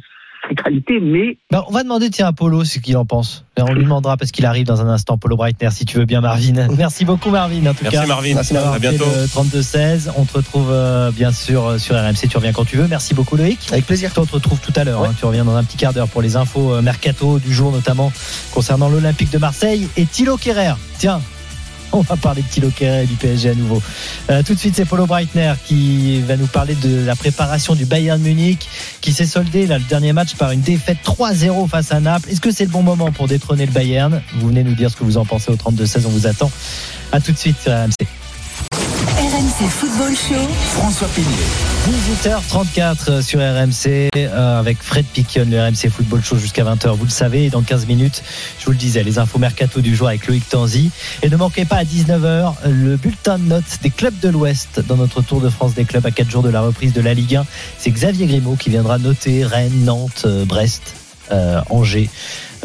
[0.48, 3.44] ses qualités, mais Bah, on va demander tiens, à Polo ce qu'il en pense.
[3.56, 5.16] Et on lui demandera parce qu'il arrive dans un instant.
[5.16, 6.66] Polo Breitner, si tu veux bien, Marvin.
[6.76, 7.60] Merci beaucoup, Marvin.
[7.66, 8.06] En tout Merci cas.
[8.06, 8.34] Marvin.
[8.34, 9.04] Merci, d'avoir À bientôt.
[9.04, 10.10] fait le 32-16.
[10.16, 12.26] On te retrouve euh, bien sûr euh, sur RMC.
[12.28, 12.88] Tu reviens quand tu veux.
[12.88, 13.68] Merci beaucoup, Loïc.
[13.70, 14.12] Avec plaisir.
[14.12, 15.02] Toi, on te retrouve tout à l'heure.
[15.02, 15.08] Ouais.
[15.08, 15.14] hein.
[15.16, 18.12] Tu reviens dans un petit quart d'heure pour les infos euh, mercato du jour, notamment
[18.52, 20.74] concernant l'Olympique de Marseille et Thilo Kerrer.
[20.98, 21.20] Tiens.
[21.94, 23.82] On va parler de Kerrer et du PSG à nouveau.
[24.30, 27.84] Euh, tout de suite, c'est Polo Breitner qui va nous parler de la préparation du
[27.84, 28.66] Bayern Munich
[29.00, 32.30] qui s'est soldé le dernier match par une défaite 3-0 face à Naples.
[32.30, 34.22] Est-ce que c'est le bon moment pour détrôner le Bayern?
[34.36, 36.06] Vous venez nous dire ce que vous en pensez au 32-16.
[36.06, 36.50] On vous attend.
[37.12, 38.21] À tout de suite sur
[39.62, 39.68] RMC.
[39.68, 40.48] Football Show.
[40.74, 41.28] François Pinault.
[42.24, 46.96] 18h34 sur RMC euh, avec Fred Piquion, le RMC Football Show jusqu'à 20h.
[46.96, 48.22] Vous le savez, et dans 15 minutes,
[48.58, 50.90] je vous le disais, les infos mercato du jour avec Loïc Tanzi.
[51.22, 54.96] Et ne manquez pas à 19h le bulletin de notes des clubs de l'Ouest dans
[54.96, 57.36] notre Tour de France des clubs à 4 jours de la reprise de la Ligue
[57.36, 57.46] 1.
[57.78, 60.94] C'est Xavier Grimaud qui viendra noter Rennes, Nantes, euh, Brest,
[61.30, 62.10] euh, Angers.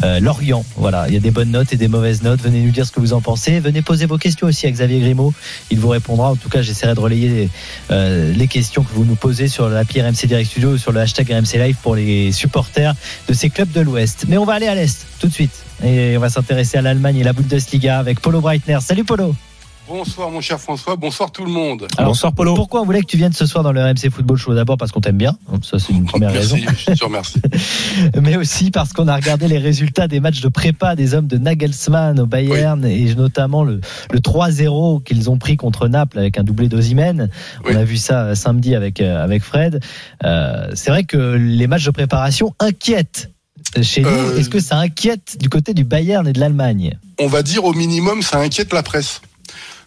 [0.04, 2.40] Euh, Lorient, voilà, il y a des bonnes notes et des mauvaises notes.
[2.40, 3.60] Venez nous dire ce que vous en pensez.
[3.60, 5.32] Venez poser vos questions aussi à Xavier Grimaud.
[5.70, 6.30] Il vous répondra.
[6.30, 7.48] En tout cas, j'essaierai de relayer
[7.90, 11.00] euh, les questions que vous nous posez sur l'appli RMC Direct Studio ou sur le
[11.00, 12.94] hashtag RMC Live pour les supporters
[13.28, 14.26] de ces clubs de l'Ouest.
[14.28, 15.64] Mais on va aller à l'Est tout de suite.
[15.84, 18.78] Et on va s'intéresser à l'Allemagne et la Bundesliga avec Polo Breitner.
[18.80, 19.34] Salut Polo.
[19.88, 21.86] Bonsoir mon cher François, bonsoir tout le monde.
[21.96, 22.54] Alors, Bonsoir Polo.
[22.54, 24.92] Pourquoi on voulait que tu viennes ce soir dans le RMC Football Show D'abord parce
[24.92, 26.58] qu'on t'aime bien, ça c'est une première raison.
[26.60, 27.40] Merci, je te remercie.
[28.22, 31.38] mais aussi parce qu'on a regardé les résultats des matchs de prépa des hommes de
[31.38, 33.80] Nagelsmann au Bayern et notamment le,
[34.12, 37.30] le 3-0 qu'ils ont pris contre Naples avec un doublé d'Ozimène.
[37.64, 37.72] Oui.
[37.74, 39.80] On a vu ça euh, samedi avec, euh, avec Fred.
[40.22, 43.30] Euh, c'est vrai que les matchs de préparation inquiètent
[43.82, 44.08] chez nous.
[44.08, 46.98] Euh, Est-ce que ça inquiète du côté du Bayern et de l'Allemagne?
[47.18, 49.20] On va dire au minimum, ça inquiète la presse.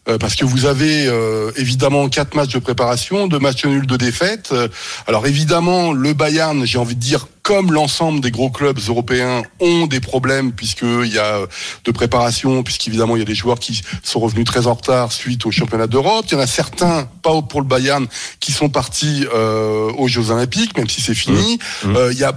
[0.10, 4.00] Euh, parce que vous avez euh, évidemment quatre matchs de préparation, deux matchs nuls, deux
[4.00, 4.50] défaites.
[4.52, 4.68] Euh,
[5.06, 9.86] alors évidemment, le Bayern, j'ai envie de dire, comme l'ensemble des gros clubs européens, ont
[9.86, 11.42] des problèmes puisqu'il y a
[11.86, 15.46] de préparation, puisqu'évidemment il y a des joueurs qui sont revenus très en retard suite
[15.46, 16.26] au championnat d'Europe.
[16.30, 18.08] Il y en a certains, pas pour le Bayern,
[18.40, 21.60] qui sont partis euh, aux Jeux Olympiques, même si c'est fini.
[21.84, 21.96] Mmh.
[21.96, 22.34] Euh, il y a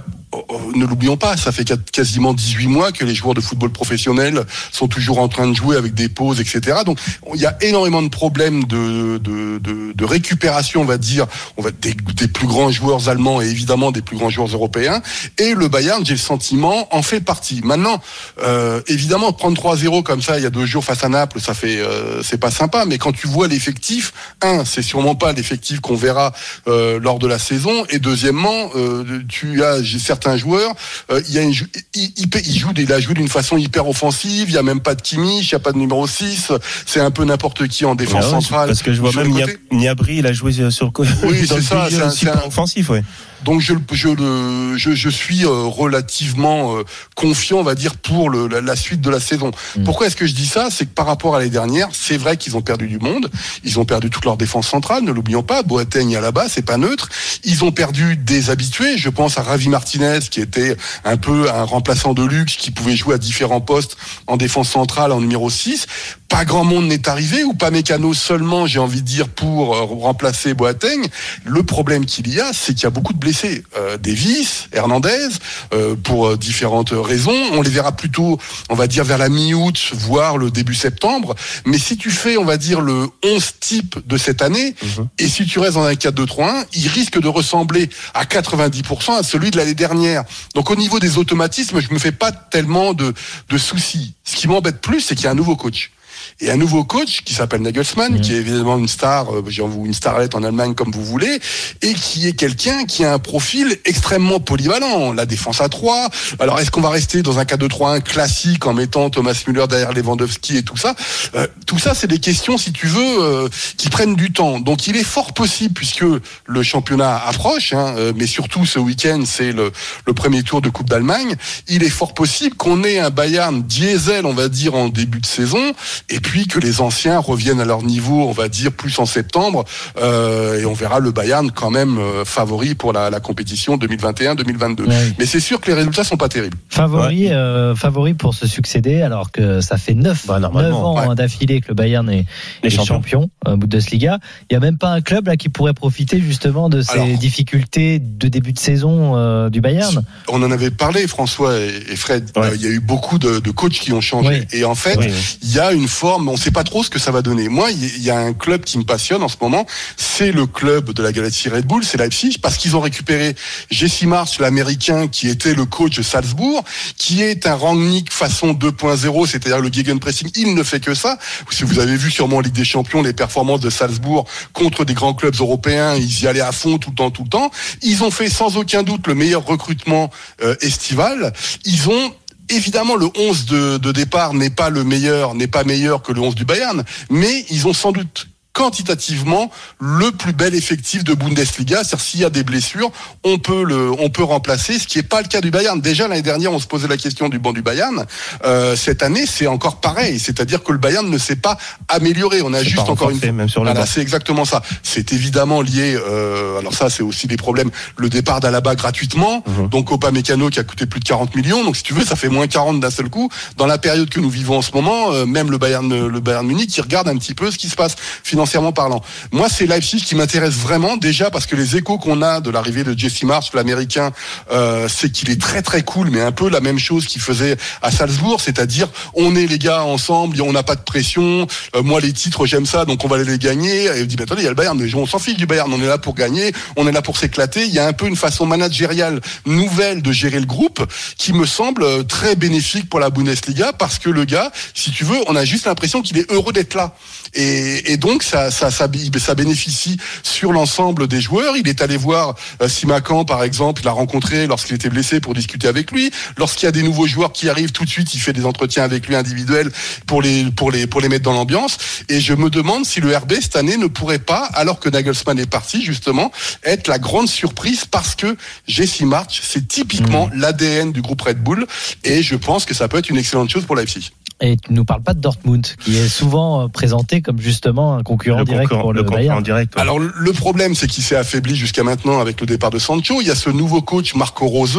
[0.75, 4.87] ne l'oublions pas, ça fait quasiment 18 mois que les joueurs de football professionnel sont
[4.87, 6.79] toujours en train de jouer avec des pauses, etc.
[6.85, 6.99] Donc
[7.33, 11.61] il y a énormément de problèmes de, de, de, de récupération, on va dire, on
[11.61, 15.01] va des, des plus grands joueurs allemands et évidemment des plus grands joueurs européens.
[15.37, 17.61] Et le Bayern, j'ai le sentiment, en fait partie.
[17.63, 18.01] Maintenant,
[18.41, 21.53] euh, évidemment, prendre 3-0 comme ça il y a deux jours face à Naples, ça
[21.53, 22.85] fait, euh, c'est pas sympa.
[22.85, 26.33] Mais quand tu vois l'effectif, un, c'est sûrement pas l'effectif qu'on verra
[26.67, 27.85] euh, lors de la saison.
[27.89, 30.73] Et deuxièmement, euh, tu as j'ai certains joueurs.
[31.11, 31.53] Euh, il, y a une,
[31.93, 34.49] il, il, il joue, il a joué d'une façon hyper offensive.
[34.49, 36.51] Il y a même pas de Kimmich, il y a pas de numéro 6.
[36.85, 38.67] C'est un peu n'importe qui en défense ouais, centrale.
[38.67, 39.33] Parce que je vois même.
[39.71, 40.91] Niabri, il a joué sur.
[40.97, 43.03] Oui, c'est ça, c'est un- offensif, ouais.
[43.45, 46.83] Donc je, je, le, je, je suis euh, relativement euh,
[47.15, 49.51] confiant, on va dire, pour le, la, la suite de la saison.
[49.85, 50.69] Pourquoi est-ce que je dis ça?
[50.71, 53.29] C'est que par rapport à l'année dernière, c'est vrai qu'ils ont perdu du monde.
[53.63, 55.61] Ils ont perdu toute leur défense centrale, ne l'oublions pas.
[55.61, 57.07] Boateng à la base, c'est pas neutre.
[57.43, 58.97] Ils ont perdu des habitués.
[58.97, 62.95] Je pense à Ravi Martinez, qui était un peu un remplaçant de luxe, qui pouvait
[62.95, 65.85] jouer à différents postes en défense centrale, en numéro 6.
[66.29, 69.83] Pas grand monde n'est arrivé, ou pas mécano seulement, j'ai envie de dire, pour euh,
[69.83, 71.05] remplacer Boateng.
[71.43, 73.34] Le problème qu'il y a, c'est qu'il y a beaucoup de blessés.
[73.75, 75.29] Euh, Davis, Hernandez,
[75.73, 77.35] euh, pour euh, différentes raisons.
[77.53, 81.35] On les verra plutôt, on va dire, vers la mi-août, voire le début septembre.
[81.65, 84.75] Mais si tu fais, on va dire, le 11 type de cette année,
[85.19, 89.51] et si tu restes dans un 4-2-3-1, il risque de ressembler à 90% à celui
[89.51, 90.23] de l'année dernière.
[90.53, 93.13] Donc au niveau des automatismes, je me fais pas tellement de,
[93.49, 94.13] de soucis.
[94.23, 95.91] Ce qui m'embête plus, c'est qu'il y a un nouveau coach.
[96.39, 99.43] Et un nouveau coach qui s'appelle Nagelsmann, qui est évidemment une star, euh,
[99.85, 101.39] une starlette en Allemagne comme vous voulez,
[101.81, 105.13] et qui est quelqu'un qui a un profil extrêmement polyvalent.
[105.13, 106.09] La défense à 3.
[106.39, 110.57] Alors est-ce qu'on va rester dans un 4-2-3-1 classique en mettant Thomas Müller derrière Lewandowski
[110.57, 110.95] et tout ça?
[111.35, 114.59] Euh, Tout ça, c'est des questions, si tu veux, euh, qui prennent du temps.
[114.59, 116.05] Donc il est fort possible, puisque
[116.45, 119.71] le championnat approche, hein, euh, mais surtout ce week-end, c'est le,
[120.05, 121.35] le premier tour de Coupe d'Allemagne,
[121.67, 125.25] il est fort possible qu'on ait un Bayern diesel, on va dire, en début de
[125.25, 125.73] saison,
[126.09, 129.65] et puis que les anciens reviennent à leur niveau, on va dire, plus en septembre,
[130.01, 134.81] euh, et on verra le Bayern quand même euh, favori pour la, la compétition 2021-2022.
[134.87, 134.95] Ouais.
[135.19, 136.57] Mais c'est sûr que les résultats sont pas terribles.
[136.69, 141.01] Favori, euh, favori pour se succéder, alors que ça fait 9, Bah, ans ouais.
[141.07, 142.25] hein, d'affilée que le Bayern est,
[142.63, 142.85] Les est champions.
[142.95, 144.19] champion euh, Bundesliga.
[144.49, 147.07] Il n'y a même pas un club là qui pourrait profiter justement de ces Alors.
[147.17, 150.03] difficultés de début de saison euh, du Bayern.
[150.29, 152.29] On en avait parlé, François et, et Fred.
[152.35, 152.43] Ouais.
[152.47, 154.47] Euh, Il y a eu beaucoup de, de coachs qui ont changé.
[154.53, 154.97] Et en fait,
[155.41, 157.49] il y a une forme, on ne sait pas trop ce que ça va donner.
[157.49, 159.65] Moi, il y- a un club qui me passionne en ce moment,
[159.97, 163.35] c'est le club de la Galaxy Red Bull, c'est Leipzig, parce qu'ils ont récupéré
[163.71, 166.63] Jesse Marsh, l'américain, qui était le coach de Salzbourg,
[166.97, 171.17] qui est un Rangnick façon 2.0, c'est-à-dire le gegenpressing, il ne fait que ça.
[171.51, 174.93] Si vous avez vu sûrement en Ligue des Champions les performances de Salzbourg contre des
[174.93, 177.51] grands clubs européens, ils y allaient à fond tout le temps, tout le temps.
[177.81, 180.09] Ils ont fait sans aucun doute le meilleur recrutement
[180.43, 181.33] euh, estival.
[181.65, 182.13] Ils ont
[182.49, 186.21] Évidemment, le 11 de, de départ n'est pas le meilleur, n'est pas meilleur que le
[186.21, 191.83] 11 du Bayern, mais ils ont sans doute quantitativement le plus bel effectif de Bundesliga.
[191.83, 192.89] C'est-à-dire s'il y a des blessures,
[193.25, 195.79] on peut le, on peut remplacer, ce qui n'est pas le cas du Bayern.
[195.81, 198.05] Déjà l'année dernière, on se posait la question du banc du Bayern.
[198.45, 200.19] Euh, cette année, c'est encore pareil.
[200.19, 201.57] C'est-à-dire que le Bayern ne s'est pas
[201.89, 202.41] amélioré.
[202.41, 203.85] On a juste encore une même sur le voilà, banc.
[203.91, 204.61] c'est exactement ça.
[204.83, 205.97] C'est évidemment lié.
[205.97, 207.71] Euh, alors ça, c'est aussi des problèmes.
[207.97, 209.67] Le départ d'Alaba gratuitement, Mhm.
[209.67, 211.63] donc Copa Mécano qui a coûté plus de 40 millions.
[211.65, 213.29] Donc si tu veux, ça fait moins 40 d'un seul coup.
[213.57, 216.47] Dans la période que nous vivons en ce moment, euh, même le Bayern, le Bayern
[216.47, 219.01] Munich, qui regarde un petit peu ce qui se passe financièrement parlant.
[219.31, 222.83] Moi, c'est Leipzig qui m'intéresse vraiment déjà parce que les échos qu'on a de l'arrivée
[222.83, 224.11] de Jesse Marsh, l'Américain,
[224.51, 227.57] euh, c'est qu'il est très très cool, mais un peu la même chose qu'il faisait
[227.81, 231.47] à Salzbourg, c'est-à-dire on est les gars ensemble, on n'a pas de pression.
[231.75, 233.85] Euh, moi, les titres, j'aime ça, donc on va les gagner.
[233.85, 235.45] Et il dit, mais attendez, il y a le Bayern, mais on s'en fiche du
[235.45, 237.65] Bayern, on est là pour gagner, on est là pour s'éclater.
[237.65, 240.85] Il y a un peu une façon managériale nouvelle de gérer le groupe
[241.17, 245.03] qui me semble euh, très bénéfique pour la Bundesliga parce que le gars, si tu
[245.03, 246.95] veux, on a juste l'impression qu'il est heureux d'être là.
[247.35, 251.57] Et, donc ça, ça, ça bénéficie sur l'ensemble des joueurs.
[251.57, 255.33] Il est allé voir euh, Simakan par exemple, il l'a rencontré lorsqu'il était blessé pour
[255.33, 256.11] discuter avec lui.
[256.37, 258.83] Lorsqu'il y a des nouveaux joueurs qui arrivent tout de suite, il fait des entretiens
[258.83, 259.71] avec lui individuels
[260.05, 261.77] pour les pour les pour les mettre dans l'ambiance.
[262.09, 265.39] Et je me demande si le RB cette année ne pourrait pas, alors que Nagelsmann
[265.39, 266.31] est parti justement,
[266.63, 268.35] être la grande surprise parce que
[268.67, 271.65] Jesse March, c'est typiquement l'ADN du groupe Red Bull
[272.03, 274.11] et je pense que ça peut être une excellente chose pour Leipzig.
[274.41, 278.03] Et tu nous parles pas de Dortmund, qui est souvent euh, présenté comme justement un
[278.03, 279.43] concurrent Le direct concurrent- pour le, le concurrent Bayern.
[279.43, 279.75] direct.
[279.75, 279.81] ouais.
[279.81, 283.21] Alors le- problème, c'est qu'il s'est affaibli jusqu'à maintenant avec le départ de Sancho.
[283.21, 284.77] Il y a ce nouveau coach Marco Rose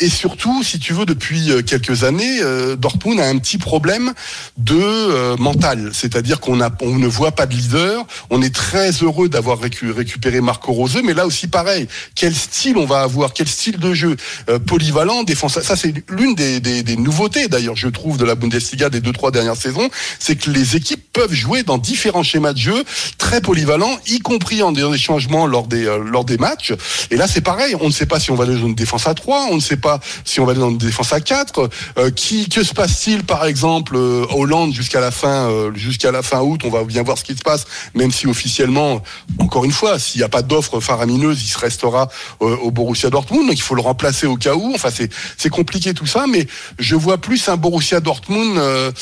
[0.00, 4.14] et surtout, si tu veux, depuis euh, quelques années, euh, Dortmund a un petit problème
[4.56, 8.06] de euh, mental, c'est-à-dire qu'on on ne voit pas de leader.
[8.30, 11.86] On est très heureux d'avoir récu- récupéré Marco Rose, mais là aussi pareil.
[12.14, 13.34] Quel style on va avoir?
[13.34, 14.16] Quel style de jeu?
[14.48, 15.60] Euh, Polyvalent, défense.
[15.60, 19.12] Ça, c'est l'une des, des- des nouveautés d'ailleurs, je trouve, de la Bundesliga Des deux
[19.12, 22.84] trois dernières saisons, c'est que les équipes peuvent jouer dans différents schémas de jeu
[23.18, 26.72] très polyvalents, y compris en des changements lors des euh, lors des matchs.
[27.10, 27.76] Et là, c'est pareil.
[27.80, 29.60] On ne sait pas si on va aller dans une défense à 3, on ne
[29.60, 31.68] sait pas si on va aller dans une défense à 4.
[31.98, 36.22] Euh, qui que se passe-t-il, par exemple, euh, Hollande jusqu'à la fin euh, jusqu'à la
[36.22, 36.60] fin août?
[36.64, 39.02] On va bien voir ce qui se passe, même si officiellement,
[39.38, 42.08] encore une fois, s'il n'y a pas d'offre faramineuse, il se restera
[42.42, 43.46] euh, au Borussia Dortmund.
[43.46, 44.72] Donc il faut le remplacer au cas où.
[44.74, 46.46] Enfin, c'est c'est compliqué tout ça, mais
[46.78, 48.58] je vois plus un Borussia Dortmund.
[48.76, 48.92] Euh,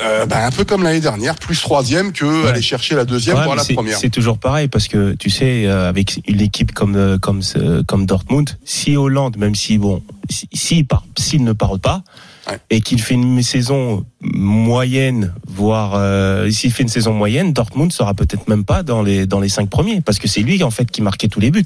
[0.00, 2.48] euh, ben, un peu comme l'année dernière, plus troisième que Ouais.
[2.50, 3.98] aller chercher la deuxième Ouais, pour mais la première.
[3.98, 7.40] C'est toujours pareil parce que tu sais, euh, avec une équipe comme comme
[7.86, 12.02] comme Dortmund, si Hollande, même si bon, si- s'il part, s'il ne parle pas
[12.48, 12.58] Ouais.
[12.70, 18.14] et qu'il fait une saison moyenne, voire euh, s'il fait une saison moyenne, Dortmund sera
[18.14, 20.90] peut-être même pas dans les dans les cinq premiers parce que c'est lui en fait
[20.90, 21.64] qui marquait tous les buts.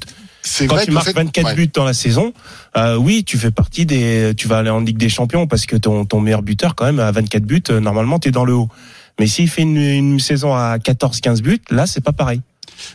[0.67, 1.55] Quand vrai tu que marques cette- 24 ouais.
[1.55, 2.33] buts dans la saison,
[2.77, 5.75] euh, oui, tu fais partie des, tu vas aller en Ligue des Champions parce que
[5.75, 8.69] ton, ton meilleur buteur quand même à 24 buts, euh, normalement t'es dans le haut.
[9.19, 12.41] Mais s'il fait une, une saison à 14-15 buts, là c'est pas pareil.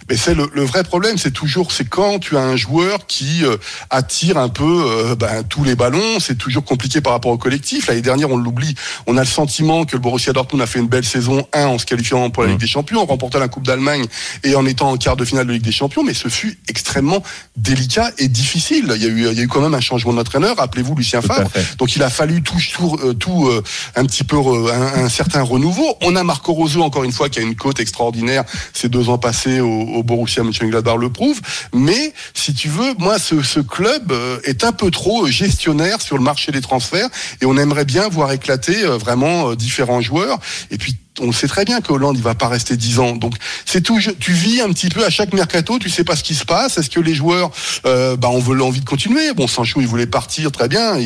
[0.09, 3.45] Mais c'est le, le vrai problème, c'est toujours c'est quand tu as un joueur qui
[3.45, 3.57] euh,
[3.91, 6.21] attire un peu euh, ben, tous les ballons.
[6.21, 7.87] C'est toujours compliqué par rapport au collectif.
[7.89, 8.75] L'année dernière, on l'oublie.
[9.07, 11.79] On a le sentiment que le Borussia Dortmund a fait une belle saison 1 en
[11.79, 14.07] se qualifiant pour la Ligue des Champions, en remportant la Coupe d'Allemagne
[14.45, 16.05] et en étant en quart de finale de Ligue des Champions.
[16.05, 17.23] Mais ce fut extrêmement
[17.57, 18.93] délicat et difficile.
[18.97, 20.57] Il y a eu, il y a eu quand même un changement d'entraîneur.
[20.57, 21.51] Rappelez-vous Lucien Favre.
[21.79, 23.63] Donc il a fallu tout, tout, euh, tout euh,
[23.97, 25.97] un petit peu un, un certain renouveau.
[26.03, 28.45] On a Marco Rose encore une fois qui a une cote extraordinaire.
[28.73, 31.41] Ces deux ans passés au, au Borussia Mönchengladbach le prouve.
[31.75, 36.23] Mais si tu veux, moi ce, club euh, est un peu trop gestionnaire sur le
[36.23, 37.09] marché des transferts
[37.41, 40.39] et on aimerait bien voir éclater euh, vraiment euh, différents joueurs.
[40.71, 43.17] Et puis on sait très bien que Hollande il va pas rester 10 ans.
[43.17, 44.01] Donc c'est tout.
[44.19, 45.79] Tu vis un petit peu à chaque mercato.
[45.79, 46.79] Tu sais pas ce qui se passe.
[46.79, 47.51] Est-ce que les joueurs,
[47.87, 49.33] euh, bah on veut l'envie de continuer?
[49.33, 50.97] Bon, Sancho il voulait partir très bien.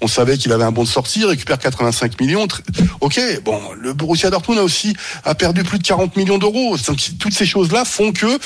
[0.00, 1.24] On savait qu'il avait un bon de sortie.
[1.24, 2.48] Récupère 85 millions.
[3.00, 3.20] Ok.
[3.44, 4.94] Bon, le Borussia Dortmund a aussi
[5.38, 6.76] perdu plus de 40 millions d'euros.
[7.18, 8.38] Toutes ces choses là font que,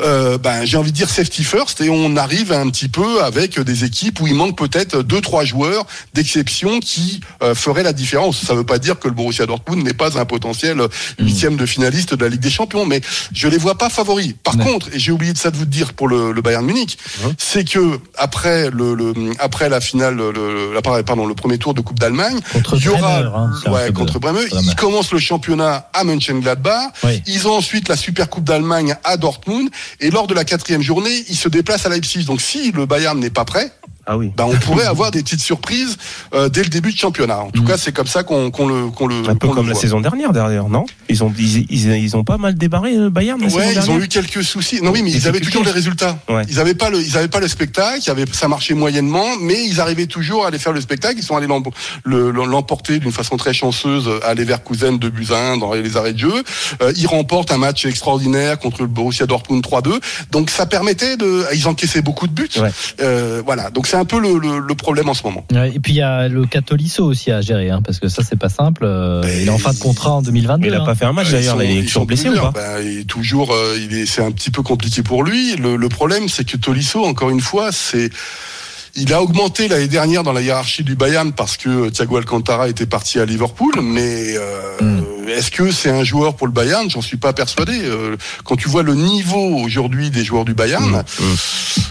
[0.00, 3.58] euh, ben j'ai envie de dire safety first et on arrive un petit peu avec
[3.60, 8.38] des équipes où il manque peut-être deux trois joueurs d'exception qui euh, feraient la différence.
[8.38, 10.55] Ça veut pas dire que le Borussia Dortmund n'est pas un potentiel
[11.18, 13.00] huitième de finaliste de la Ligue des Champions, mais
[13.32, 14.34] je les vois pas favoris.
[14.42, 16.98] Par contre, et j'ai oublié de ça de vous dire pour le, le Bayern Munich,
[17.38, 21.80] c'est que après le, le- après la finale, le, la- pardon, le premier tour de
[21.80, 22.38] Coupe d'Allemagne,
[22.78, 24.40] il y aura Bremer, hein, ouais, contre Bremer.
[24.62, 26.92] ils commencent le championnat à Mönchengladbach.
[27.04, 27.22] Oui.
[27.26, 29.68] Ils ont ensuite la Super Coupe d'Allemagne à Dortmund
[30.00, 32.24] et lors de la quatrième journée, ils se déplacent à Leipzig.
[32.24, 33.70] Donc si le Bayern n'est pas prêt,
[34.06, 34.30] Ah oui.
[34.36, 35.96] bah, on pourrait avoir des petites surprises
[36.34, 37.40] euh, dès le début de championnat.
[37.40, 37.66] En tout Mm.
[37.66, 39.80] cas, c'est comme ça qu'on qu'on le qu'on le Un peu comme la voit.
[39.80, 40.84] saison dernière derrière, non?
[41.08, 43.74] Ils ont ils, ils, ils ont pas mal débarré le Bayern la saison Ouais, ils
[43.74, 43.94] dernière?
[43.94, 44.80] ont eu quelques soucis.
[44.82, 46.18] Non oui, mais ils avaient toujours les résultats.
[46.28, 46.42] Ouais.
[46.48, 47.98] Ils avaient pas le, ils avaient pas le spectacle.
[48.00, 51.16] Il y avait, ça marchait moyennement, mais ils arrivaient toujours à aller faire le spectacle.
[51.18, 51.62] Ils sont allés l'em-
[52.04, 56.44] le- l'emporter d'une façon très chanceuse à Leverkusen de Buzyn dans les arrêts de jeu.
[56.82, 60.00] Euh, ils remportent un match extraordinaire contre le Borussia Dortmund 3-2.
[60.30, 62.48] Donc ça permettait de, ils encaissaient beaucoup de buts.
[62.58, 62.70] Ouais.
[63.00, 63.70] Euh, voilà.
[63.70, 65.44] Donc c'est un peu le, le- le problème en ce moment.
[65.52, 68.22] Ouais, Et puis il y a le Catolisso aussi à gérer, hein, parce que ça
[68.22, 68.84] c'est pas simple.
[68.84, 70.66] euh, Ben, il est en fin de contrat en 2022.
[70.68, 70.84] Il a hein.
[70.84, 72.98] pas fait un match d'ailleurs, il est ils toujours sont blessé ou pas Ben, il
[73.00, 75.56] est toujours, euh, il est, c'est un petit peu compliqué pour lui.
[75.56, 78.10] Le, le problème, c'est que Tolisso, encore une fois, c'est
[78.96, 82.86] il a augmenté l'année dernière dans la hiérarchie du Bayern parce que Thiago Alcantara était
[82.86, 85.28] parti à Liverpool, mais euh, Mm.
[85.28, 86.88] est-ce que c'est un joueur pour le Bayern?
[86.90, 87.72] J'en suis pas persuadé.
[87.82, 91.24] Euh, Quand tu vois le niveau aujourd'hui des joueurs du Bayern, Mmh,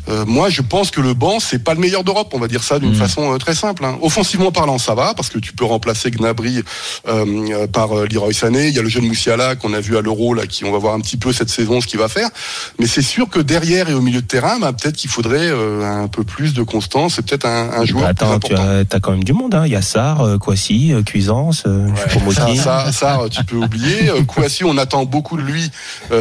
[0.10, 2.30] euh, moi je pense que le banc c'est pas le meilleur d'Europe.
[2.34, 2.96] On va dire ça d'une Mm.
[2.96, 3.84] façon euh, très simple.
[3.86, 3.98] hein.
[4.02, 6.64] Offensivement parlant, ça va parce que tu peux remplacer Gnabry
[7.08, 8.68] euh, par Leroy Sané.
[8.68, 10.78] Il y a le jeune Moussiala qu'on a vu à l'Euro là, qui on va
[10.78, 12.30] voir un petit peu cette saison ce qu'il va faire.
[12.80, 15.84] Mais c'est sûr que derrière et au milieu de terrain, bah, peut-être qu'il faudrait euh,
[16.04, 16.95] un peu plus de constance.
[17.10, 19.54] C'est peut-être un, un joueur Attends, plus tu as, t'as quand même du monde.
[19.56, 19.64] Hein.
[19.66, 22.56] Il y a Sarr, euh, Kwasi, euh, Cuisance, euh, Ça, Choupo-Moting.
[22.56, 24.12] ça, ça, tu peux oublier.
[24.28, 25.70] Kouassi, on attend beaucoup de lui.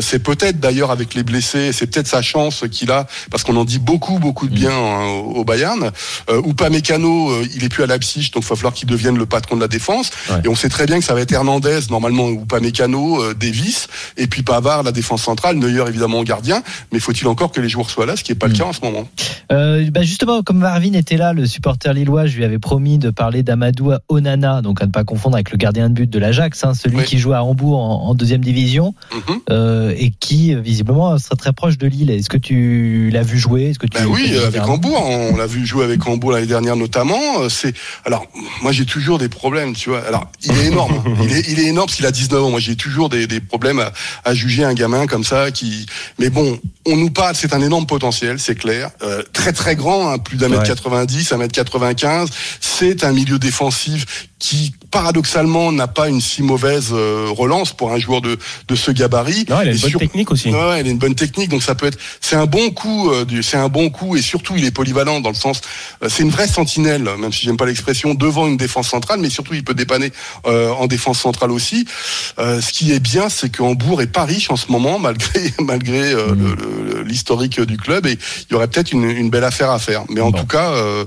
[0.00, 3.64] C'est peut-être d'ailleurs avec les blessés, c'est peut-être sa chance qu'il a, parce qu'on en
[3.64, 5.90] dit beaucoup, beaucoup de bien hein, au au Bayern.
[6.30, 9.56] Euh, Upamecano, il est plus à Leipzig, donc il va falloir qu'il devienne le patron
[9.56, 10.10] de la défense.
[10.30, 10.36] Ouais.
[10.44, 14.42] Et on sait très bien que ça va être Hernandez, normalement Upamecano, Davis, et puis
[14.42, 16.62] Pavard, la défense centrale, Neuer évidemment au gardien.
[16.92, 18.56] Mais faut-il encore que les joueurs soient là, ce qui n'est pas le Mm.
[18.58, 19.08] cas en ce moment.
[19.52, 23.10] Euh, bah justement, comme Marvin était là, le supporter lillois, je lui avais promis de
[23.10, 26.64] parler d'Amadou Onana, donc à ne pas confondre avec le gardien de but de l'Ajax,
[26.64, 27.04] hein, celui Oui.
[27.04, 29.40] qui joue à Hambourg en, en deuxième division Mhm.
[29.50, 32.10] euh, et qui visiblement serait très proche de Lille.
[32.10, 33.64] Est-ce que tu l'as vu jouer?
[33.70, 36.76] Est-ce que tu Ben oui, avec Hambourg, on l'a vu jouer avec Hambourg l'année dernière
[36.76, 37.20] notamment.
[37.40, 37.74] Euh, C'est
[38.06, 38.26] alors
[38.62, 40.02] moi j'ai toujours des problèmes, tu vois.
[40.08, 41.14] Alors il est énorme, hein.
[41.24, 42.50] il est il est énorme parce qu'il a 19 ans.
[42.50, 43.92] Moi j'ai toujours des, des problèmes à,
[44.24, 45.84] à juger un gamin comme ça qui.
[46.18, 48.90] Mais bon, on nous parle, c'est un énorme potentiel, c'est clair.
[49.02, 50.68] Euh, très très grand, hein, plus d'un mètre Ouais.
[50.68, 52.28] 90, un mètre 95.
[52.60, 57.98] C'est un milieu défensif qui paradoxalement n'a pas une si mauvaise euh, relance pour un
[57.98, 58.36] joueur de,
[58.68, 59.46] de ce gabarit.
[59.48, 60.48] Non, elle a Et une bonne sur- technique aussi.
[60.50, 61.98] Elle a une bonne technique, donc ça peut être.
[62.20, 65.30] C'est un bon coup, euh, c'est un bon coup, et surtout il est polyvalent dans
[65.30, 65.62] le sens.
[66.02, 69.30] euh, c'est une vraie sentinelle, même si j'aime pas l'expression, devant une défense centrale, mais
[69.30, 70.12] surtout il peut dépanner
[70.46, 71.86] euh, en défense centrale aussi.
[72.38, 75.54] Euh, ce qui est bien, c'est que Hambourg est pas riche en ce moment, malgré
[75.60, 78.18] malgré euh, le- l'historique du club, et
[78.48, 80.04] il y aurait peut-être une, une belle affaire à faire.
[80.10, 81.04] Mais en tout cas, euh,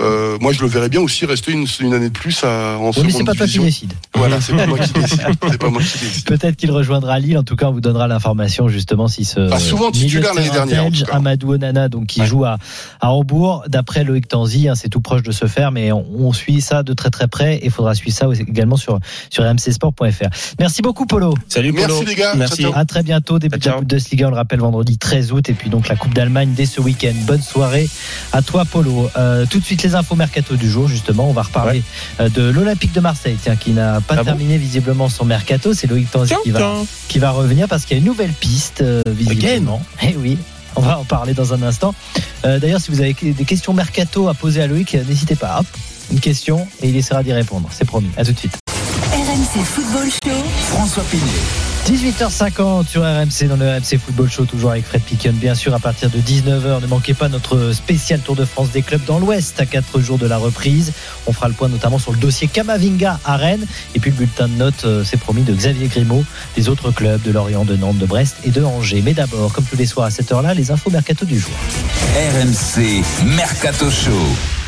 [0.00, 2.86] euh, moi je le verrais bien aussi rester une, une année de plus à, en
[2.88, 3.92] Oui, seconde mais c'est pas toi qui décide.
[4.14, 5.20] Voilà, c'est pas moi qui décide.
[5.50, 6.24] C'est pas moi qui décide.
[6.24, 7.38] Peut-être qu'il rejoindra Lille.
[7.38, 10.34] En tout cas, on vous donnera l'information justement si ce Bah, souvent milieu de titulaire
[10.34, 10.84] l'année dernière.
[11.12, 12.58] Amadou Onana, donc qui joue à,
[13.00, 13.64] à Hambourg.
[13.68, 16.82] D'après Loïc Tanzi, hein, c'est tout proche de se faire, mais on, on suit ça
[16.82, 18.98] de très très près et il faudra suivre ça également sur
[19.30, 20.54] sur rmcsport.fr.
[20.58, 21.34] Merci beaucoup, Polo.
[21.48, 21.86] Salut Polo.
[21.88, 22.34] Merci, les gars.
[22.34, 22.62] Merci.
[22.62, 22.80] Ciao, ciao.
[22.80, 23.80] À très bientôt, début de la Ciao.
[23.80, 26.80] Bundesliga, on le rappelle vendredi 13 août, et puis donc la Coupe d'Allemagne dès ce
[26.80, 27.12] week-end.
[27.26, 27.88] Bonne soirée
[28.32, 29.10] à toi, Polo.
[29.16, 31.82] Euh, tout de suite les infos mercato du jour, justement, on va reparler
[32.20, 35.74] euh, de l'Olympique de Marseille, tiens, qui n'a pas Ah bon terminé visiblement son mercato.
[35.74, 38.32] C'est Loïc Tanzi qui va Tiens, qui va revenir parce qu'il y a une nouvelle
[38.32, 39.82] piste euh, visiblement.
[40.02, 40.38] Eh oui.
[40.76, 41.94] On va en parler dans un instant.
[42.44, 45.58] Euh, D'ailleurs, si vous avez des questions mercato à poser à Loïc, euh, n'hésitez pas.
[45.60, 45.66] Hop,
[46.10, 47.68] une question et il essaiera d'y répondre.
[47.72, 48.08] C'est promis.
[48.16, 48.56] À tout de suite.
[49.12, 50.44] RMC Football Show.
[50.70, 51.71] François Pinet.
[51.86, 55.32] 18h50 sur RMC dans le RMC Football Show, toujours avec Fred Piquion.
[55.32, 58.82] Bien sûr, à partir de 19h, ne manquez pas notre spécial Tour de France des
[58.82, 60.92] clubs dans l'Ouest à 4 jours de la reprise.
[61.26, 63.66] On fera le point notamment sur le dossier Kamavinga à Rennes.
[63.96, 66.24] Et puis le bulletin de notes, euh, c'est promis, de Xavier Grimaud,
[66.54, 69.02] des autres clubs de Lorient, de Nantes, de Brest et de Angers.
[69.04, 71.52] Mais d'abord, comme tous les soirs à cette heure-là, les infos mercato du jour.
[72.14, 74.61] RMC Mercato Show.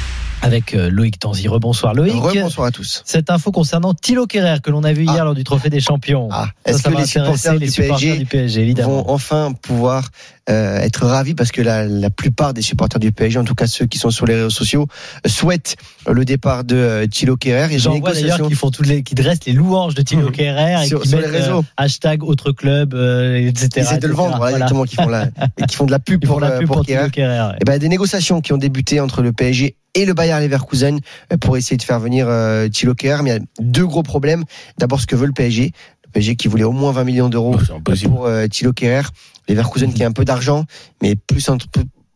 [0.44, 1.48] Avec euh, Loïc Tanzi.
[1.48, 2.14] Rebonsoir Loïc.
[2.14, 3.02] Rebonsoir à tous.
[3.06, 5.24] Cette info concernant Thilo Kerrer que l'on a vu hier Ah.
[5.24, 6.28] lors du Trophée des Champions.
[6.30, 9.02] Ah, est-ce que les supporters les du PSG du PSG, évidemment.
[9.02, 10.10] vont enfin pouvoir
[10.50, 13.66] euh, être ravis parce que la, la plupart des supporters du PSG, en tout cas
[13.66, 14.86] ceux qui sont sur les réseaux sociaux,
[15.24, 15.76] euh, souhaitent
[16.06, 17.74] le départ de euh, Thilo Kerrer.
[17.74, 20.02] Et J'en des vois d'ailleurs négociations- qui font toutes les, qui dressent les louanges de
[20.02, 21.58] Thilo Kerrer et Sur- qui sur mettent les réseaux.
[21.60, 23.68] euh, hashtag autre club, euh, etc.
[23.76, 25.28] Ils essaient de le vendre, voilà, exactement, qui font, la,
[25.58, 27.10] et qui font de la pub Ils pour, la pub pour pour Kerrer.
[27.10, 27.48] Thilo Kerrer.
[27.50, 27.58] ouais.
[27.60, 30.98] Eh ben, des négociations qui ont débuté entre le PSG et le Bayer Leverkusen
[31.40, 33.22] pour essayer de faire venir euh, Thilo Kerrer.
[33.22, 34.44] Mais il y a deux gros problèmes.
[34.78, 35.70] D'abord, ce que veut le PSG.
[36.04, 38.10] Le PSG qui voulait au moins 20 millions d'euros impossible.
[38.10, 39.02] pour euh, Thilo Kerrer.
[39.48, 40.64] Leverkusen qui a un peu d'argent,
[41.02, 41.66] mais plus entre,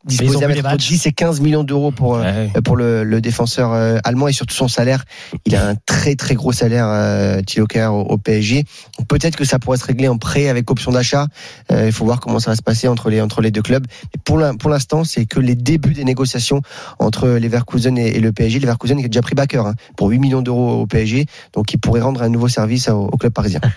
[0.08, 0.88] disposé à mettre entre matchs.
[0.88, 2.50] 10 et 15 millions d'euros pour, euh, Ouais.
[2.64, 5.04] pour le, le défenseur euh, allemand et surtout son salaire.
[5.46, 8.64] Il a un très très gros salaire, euh, Thilo Kerrer au, au PSG.
[9.08, 11.26] Peut-être que ça pourrait se régler en prêt avec option d'achat.
[11.72, 13.86] Euh, il faut voir comment ça va se passer entre les entre les deux clubs.
[14.14, 16.62] Mais pour l'in- pour l'instant, c'est que les débuts des négociations
[16.98, 18.60] entre Leverkusen et, et le PSG.
[18.60, 21.78] Leverkusen qui a déjà pris backer hein, pour 8 millions d'euros au PSG, donc il
[21.78, 23.60] pourrait rendre un nouveau service au, au club parisien.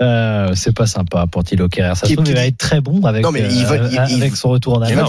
[0.00, 1.94] Euh, c'est pas sympa pour Thilo Kerrer.
[1.96, 4.82] Ça se trouve, il va être très bon avec, Non, mais euh, son retour en
[4.82, 5.06] Allemagne.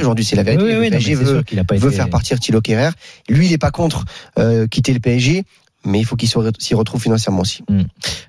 [0.00, 0.62] Aujourd'hui, c'est la vérité.
[0.62, 2.90] Oui, oui, le non, PSG veut, a pas veut été- faire partir Thilo Kerrer.
[3.28, 4.04] Lui, il n'est pas contre
[4.38, 5.44] euh, quitter le PSG,
[5.84, 6.28] mais il faut qu'il
[6.58, 7.64] s'y retrouve financièrement aussi.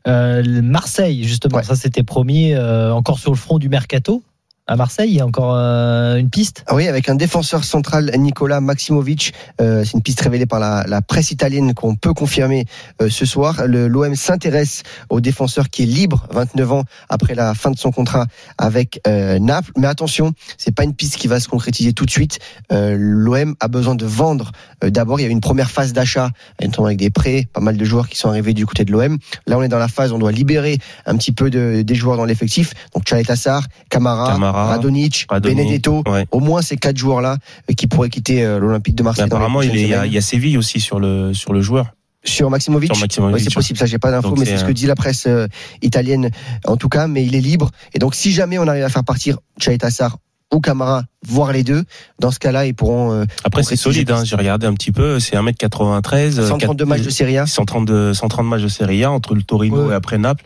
[0.07, 1.63] Euh, le Marseille, justement, Ouais.
[1.63, 4.23] ça c'était promis euh, encore sur le front du mercato.
[4.65, 6.63] À Marseille, il y a encore euh, une piste.
[6.67, 9.33] Ah oui, avec un défenseur central, Nicolas Maximovic.
[9.59, 12.63] Euh, c'est une piste révélée par la, la presse italienne qu'on peut confirmer
[13.01, 13.67] euh, ce soir.
[13.67, 18.25] L'OM s'intéresse au défenseur qui est libre, 29 ans après la fin de son contrat
[18.57, 19.71] avec euh, Naples.
[19.77, 22.39] Mais attention, c'est pas une piste qui va se concrétiser tout de suite.
[22.71, 24.53] Euh, L'OM a besoin de vendre.
[24.85, 26.29] Euh, D'abord, il y a eu une première phase d'achat,
[26.61, 29.17] notamment avec des prêts, pas mal de joueurs qui sont arrivés du côté de l'OM.
[29.45, 32.15] Là, on est dans la phase, on doit libérer un petit peu de, des joueurs
[32.15, 32.73] dans l'effectif.
[32.93, 36.03] Donc, Chalet Assar, Camara, Camara, Radonic, Radonic, Benedetto.
[36.07, 36.25] ouais.
[36.31, 37.37] Au moins ces quatre joueurs-là
[37.69, 39.25] euh, qui pourraient quitter euh, l'Olympique de Marseille.
[39.25, 40.09] apparemment, il, y a, semaines.
[40.11, 41.87] il y a Séville aussi sur le, sur le joueur.
[42.25, 42.97] Sur Maximovic.
[42.99, 45.47] Maximovic, c'est possible, ça j'ai pas d'infos, mais c'est ce que dit la presse euh,
[45.81, 46.29] italienne
[46.65, 47.69] en tout cas, mais il est libre.
[47.93, 50.17] Et donc si jamais on arrive à faire partir Chalet Assar
[50.53, 51.83] ou Camara, voire les deux,
[52.19, 53.11] dans ce cas-là, ils pourront.
[53.11, 56.39] euh, Après, c'est solide, hein, j'ai regardé un petit peu, c'est 1m93.
[56.39, 57.45] euh, 132 quatre- matchs de Serie A.
[57.47, 59.93] 130, 130 matchs de Serie A entre le Torino Ouais.
[59.93, 60.45] et après Naples.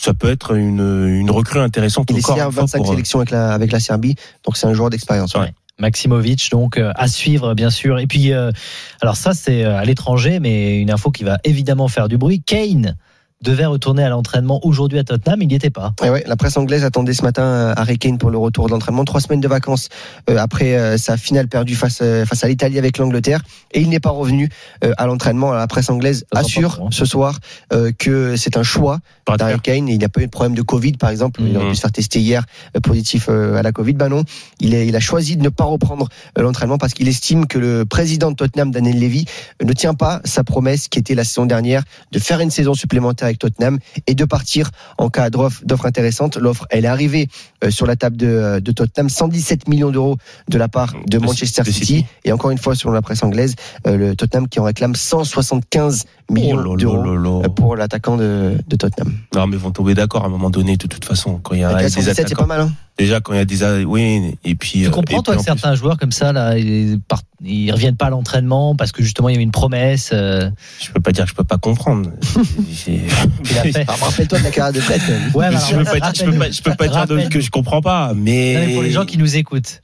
[0.00, 2.78] Ça peut être une, une recrue intéressante Il est encore signé à une fois 25
[2.78, 5.34] pour, euh, sélections avec la, avec la Serbie, donc c'est un joueur d'expérience.
[5.34, 5.40] Ouais.
[5.40, 5.54] ouais.
[5.78, 7.98] Maximovic, donc euh, à suivre bien sûr.
[7.98, 8.50] Et puis, euh,
[9.02, 12.40] alors ça c'est à l'étranger, mais une info qui va évidemment faire du bruit.
[12.40, 12.96] Kane
[13.42, 15.94] devait retourner à l'entraînement aujourd'hui à Tottenham, il n'y était pas.
[16.04, 18.72] Et ouais, la presse anglaise attendait ce matin euh, Harry Kane pour le retour de
[18.72, 19.04] l'entraînement.
[19.04, 19.88] Trois semaines de vacances
[20.28, 23.40] euh, après euh, sa finale perdue face, face à l'Italie avec l'Angleterre.
[23.72, 24.50] Et il n'est pas revenu
[24.96, 25.52] à l'entraînement.
[25.52, 26.88] La presse anglaise assure hein.
[26.90, 27.38] ce soir
[27.98, 28.98] que c'est un choix
[29.38, 29.60] d'Harry.
[29.60, 29.88] Kane.
[29.88, 31.40] Il n'y a pas eu de problème de Covid, par exemple.
[31.42, 31.70] Il aurait Mhm.
[31.70, 32.44] pu se faire tester hier
[32.82, 33.92] positif à la Covid.
[33.94, 34.24] Ben non,
[34.60, 37.84] il, est, il a choisi de ne pas reprendre l'entraînement parce qu'il estime que le
[37.84, 39.24] président de Tottenham, Daniel Levy,
[39.64, 43.29] ne tient pas sa promesse qui était la saison dernière de faire une saison supplémentaire
[43.30, 46.36] avec Tottenham et de partir en cas d'offre intéressante.
[46.36, 47.28] L'offre, elle est arrivée
[47.64, 50.16] euh, sur la table de, euh, de Tottenham, 117 millions d'euros
[50.48, 51.64] de la part de Manchester.
[51.64, 52.06] City.
[52.24, 53.54] Et encore une fois, selon la presse anglaise,
[53.86, 59.12] euh, le Tottenham qui en réclame 175 millions Oh d'euros pour l'attaquant de, de Tottenham.
[59.34, 61.38] Non, mais ils vont tomber d'accord à un moment donné, de toute façon.
[61.42, 62.42] Quand il y a des 117, c'est attaquants.
[62.42, 62.60] pas mal.
[62.62, 63.84] Hein Déjà, quand il y a des.
[63.84, 64.80] Oui, et puis.
[64.82, 68.06] Tu euh, comprends, toi, que certains joueurs comme ça, là, ils, partent- ils reviennent pas
[68.06, 70.10] à l'entraînement parce que justement, il y avait une promesse.
[70.12, 70.50] euh,
[70.80, 72.10] Je peux pas dire que je peux pas comprendre.
[72.72, 73.00] C'est-
[73.44, 73.84] qu'il a fait.
[73.88, 75.36] Ah, Rappelle-toi de la carrière de.
[75.36, 77.40] Ouais, mais je peux pas, dire- je peux pas, je peux pas dire de- que
[77.40, 78.54] je comprends pas, mais.
[78.54, 79.82] Non, mais pour les gens qui nous écoutent.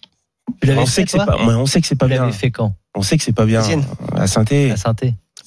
[0.60, 2.06] Tu l'avais on fait, sait que c'est toi pas, ouais, on sait que c'est pas
[2.06, 2.32] Tu l'avais bien.
[2.32, 3.62] fait quand On sait que c'est pas bien.
[4.14, 4.70] À Sainté.
[4.70, 4.76] À.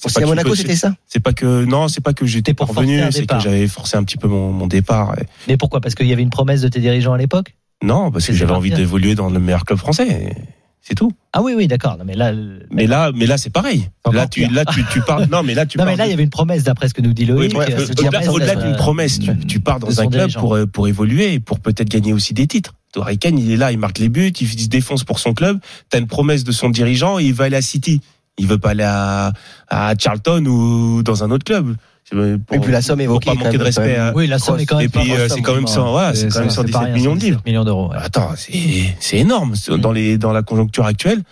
[0.04, 3.00] Aussi à Monaco, c'était ça C'est pas que, non, c'est pas que j'étais pas revenu,
[3.10, 5.14] c'est que j'avais forcé un petit peu mon, mon départ.
[5.18, 5.80] Et- Mais pourquoi?
[5.80, 7.54] Parce qu'il y avait une promesse de tes dirigeants à l'époque?
[7.82, 10.34] Non, parce que j'avais envie d'évoluer dans le meilleur club français.
[10.82, 11.12] C'est tout.
[11.34, 11.98] Ah oui, oui, d'accord.
[12.06, 12.32] Mais là,
[12.70, 13.90] Mais là, mais là, c'est pareil.
[14.10, 15.26] Là, tu, là, tu, tu parles.
[15.30, 15.92] Non, mais là, tu non, parles.
[15.94, 17.52] mais là, il y avait une promesse d'après ce que nous dit Oui, Loïc.
[17.54, 20.88] mais, euh, euh, au-delà, d'une promesse, tu, tu pars dans un club pour, euh, pour
[20.88, 22.72] évoluer et pour peut-être gagner aussi des titres.
[22.96, 25.60] Harry Kane, il est là, il marque les buts, il se défonce pour son club.
[25.90, 28.00] T'as une promesse de son dirigeant et il va aller à City.
[28.40, 29.32] Il veut pas aller à,
[29.68, 31.76] à Charlton ou dans un autre club.
[32.10, 33.26] Pour- Et puis la somme pour évoquée.
[33.30, 33.96] pas quand manquer de respect.
[33.96, 35.68] à- Oui, la somme est quand même Et puis, pas euh, c'est quand même hein.
[35.68, 37.42] 100, voilà, c'est quand même pas 117 rien, millions de 117 livres.
[37.46, 37.90] millions d'euros.
[37.90, 37.96] ouais.
[38.00, 38.52] Attends, c'est
[38.98, 41.22] c'est énorme dans les dans la conjoncture actuelle.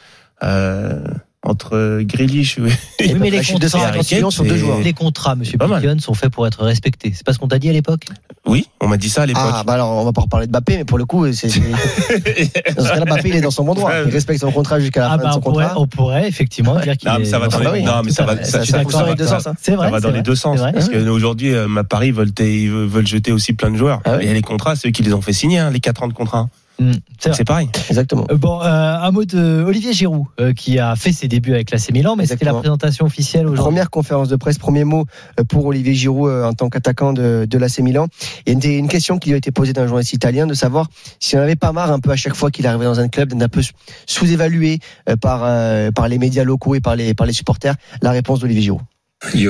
[0.45, 1.03] Euh,
[1.45, 2.63] entre Grealish et
[3.13, 4.81] Oui, mais les contrats, 150 millions sur deux joueurs.
[4.81, 5.57] les contrats, monsieur.
[5.57, 7.13] Piquion, sont faits pour être respectés.
[7.15, 8.07] C'est pas ce qu'on t'a dit à l'époque?
[8.47, 9.43] Oui, on m'a dit ça à l'époque.
[9.47, 11.49] Ah, bah alors, on va pas reparler de Mbappé, mais pour le coup, c'est.
[11.49, 11.61] c'est-
[12.77, 13.93] Dans ce cas-là, Mbappé, il est dans son bon droit.
[14.05, 15.81] Il respecte son contrat jusqu'à la Ah fin bah de on son pourrait, contrat.
[15.81, 19.49] on pourrait effectivement dire qu'il Non, mais est ça va dans les- deux sens.
[19.61, 19.85] C'est vrai.
[19.87, 20.57] ça va dans les deux sens.
[20.57, 20.73] c'est vrai.
[20.73, 24.01] Parce qu'aujourd'hui, euh, ma Paris veulent, ils veulent jeter aussi plein de joueurs.
[24.05, 24.17] Ah.
[24.21, 26.13] Et les contrats, c'est eux qui les ont fait signer, hein, les 4 ans de
[26.15, 26.49] contrat.
[26.79, 27.69] Mm, c'est pareil.
[27.89, 28.27] Exactement.
[28.31, 31.71] Euh, Bon, euh, un mot de Olivier Giroud euh, qui a fait ses débuts avec
[31.71, 33.65] l'AC Milan, mais c'était la présentation officielle aujourd'hui.
[33.65, 35.05] Première conférence de presse, premier mot
[35.41, 38.07] euh, pour Olivier Giroud euh, en tant qu'attaquant de, de l'AC Milan.
[38.47, 40.89] Il y a une, question qui lui a été posée d'un journaliste italien de savoir
[41.19, 43.31] si on n'avait pas marre un peu à chaque fois qu'il arrivait dans un club
[43.31, 43.63] d'être un peu
[44.07, 47.75] sous-évalué euh, par, euh, par les médias locaux et par les, par les supporters.
[48.03, 48.83] La réponse d'Olivier Giroud.
[49.21, 49.49] Uh.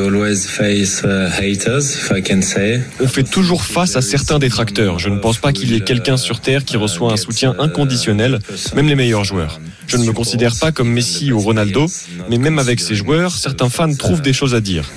[3.00, 4.98] On fait toujours face à certains détracteurs.
[4.98, 8.38] Je ne pense pas qu'il y ait quelqu'un sur Terre qui reçoit un soutien inconditionnel,
[8.74, 9.60] même les meilleurs joueurs.
[9.86, 11.86] Je ne me considère pas comme Messi ou Ronaldo,
[12.30, 14.90] mais même avec ces joueurs, certains fans trouvent des choses à dire.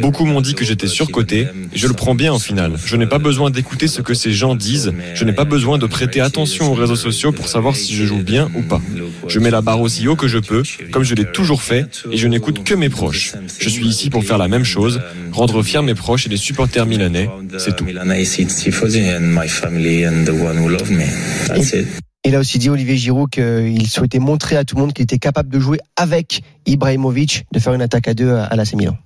[0.00, 2.72] Beaucoup m'ont dit que j'étais surcoté, et je le prends bien au final.
[2.84, 5.86] Je n'ai pas besoin d'écouter ce que ces gens disent, je n'ai pas besoin de
[5.86, 8.80] prêter attention aux réseaux sociaux pour savoir si je joue bien ou pas.
[9.26, 10.62] Je mets la barre aussi haut que je peux,
[10.92, 13.32] comme je l'ai toujours fait, et je n'écoute que mes proches.
[13.58, 15.00] Je suis ici pour faire la même chose,
[15.32, 17.84] rendre fiers mes proches et les supporters milanais, c'est tout.
[17.84, 21.04] Milanese tifosi and my family and the one who love me.
[21.48, 21.86] That's it.
[22.24, 25.18] Il a aussi dit Olivier Giroud qu'il souhaitait montrer à tout le monde qu'il était
[25.18, 28.96] capable de jouer avec Ibrahimovic, de faire une attaque à deux à l'AC Milan.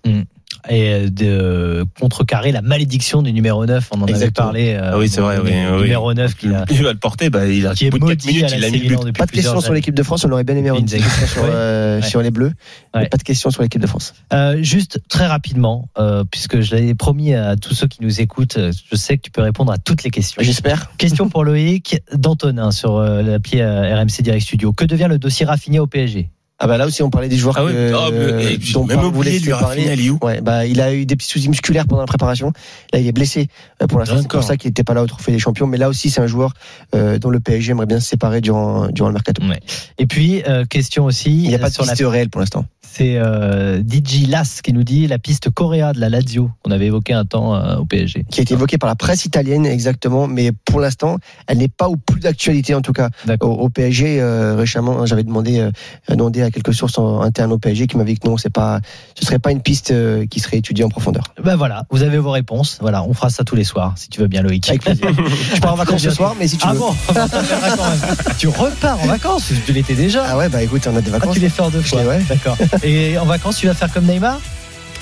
[0.69, 3.89] Et de contrecarrer la malédiction du numéro 9.
[3.93, 4.75] On en avait parlé.
[4.75, 5.83] euh, Ah oui, c'est vrai, oui, oui.
[5.83, 6.65] Numéro 9 qui a.
[6.71, 8.57] Il va le porter, bah, il a Qui est bout de 4 maudit minutes, à
[8.57, 9.17] il a mis le but.
[9.17, 12.01] Pas de questions sur l'équipe de France, on aurait bien aimé une question sur, euh,
[12.01, 12.07] Ouais.
[12.09, 12.53] sur les Bleus.
[12.95, 13.09] Ouais.
[13.09, 14.15] Pas de questions sur l'équipe de France.
[14.33, 18.57] Euh, juste très rapidement, euh, puisque je l'avais promis à tous ceux qui nous écoutent,
[18.59, 20.43] euh, je sais que tu peux répondre à toutes les questions.
[20.43, 20.93] J'espère.
[20.99, 24.73] Question pour Loïc d'Antonin sur euh, l'appli euh, RMC Direct Studio.
[24.73, 26.31] Que devient le dossier raffiné au PSG
[26.65, 28.73] Ah bah là aussi on parlait des joueurs Ah ouais, que, ah, mais- et puis,
[28.73, 30.11] dont même oublié voulait lui, se parler.
[30.11, 32.53] Où Ouais, bah il a eu des petits soucis musculaires pendant la préparation.
[32.93, 33.49] Là il est blessé
[33.83, 34.19] euh, pour l'instant.
[34.23, 35.67] C'est pour ça qu'il n'était pas là au Trophée des Champions.
[35.67, 36.53] Mais là aussi c'est un joueur
[36.95, 39.43] euh, dont le PSG aimerait bien se séparer durant durant le mercato.
[39.43, 39.59] Ouais.
[39.99, 41.33] Et puis, euh, question aussi.
[41.43, 42.65] Il n'y a pas de sur la piste réelle pour l'instant.
[42.95, 46.87] C'est euh, DJ Las qui nous dit la piste Correa de la Lazio qu'on avait
[46.89, 48.27] évoqué un temps euh, au PSG.
[48.31, 51.89] Qui a été évoquée par la presse italienne exactement, mais pour l'instant elle n'est pas
[51.89, 53.09] au plus d'actualité en tout cas
[53.41, 54.21] au, PSG.
[54.21, 55.71] euh, récemment j'avais demandé euh,
[56.11, 58.81] demandé à quelques sources internes au PSG qui m'avaient dit que non c'est pas
[59.19, 61.25] ce serait pas une piste euh, qui serait étudiée en profondeur.
[61.43, 62.79] Ben voilà, vous avez vos réponses.
[62.81, 64.69] Voilà, on fera ça tous les soirs si tu veux bien Loïc.
[64.69, 65.09] Avec plaisir.
[65.55, 66.79] Je pars en vacances ce soir, mais si tu Ah veux.
[66.79, 66.95] bon.
[68.39, 71.19] Tu repars en vacances Tu l'étais déjà Ah ouais, bah écoute, on a des Ah,
[71.19, 71.35] vacances.
[71.35, 72.03] tu les fais en deux fois.
[72.03, 72.23] ouais.
[72.29, 72.57] D'accord.
[72.83, 74.39] Et en vacances, tu vas faire comme Neymar?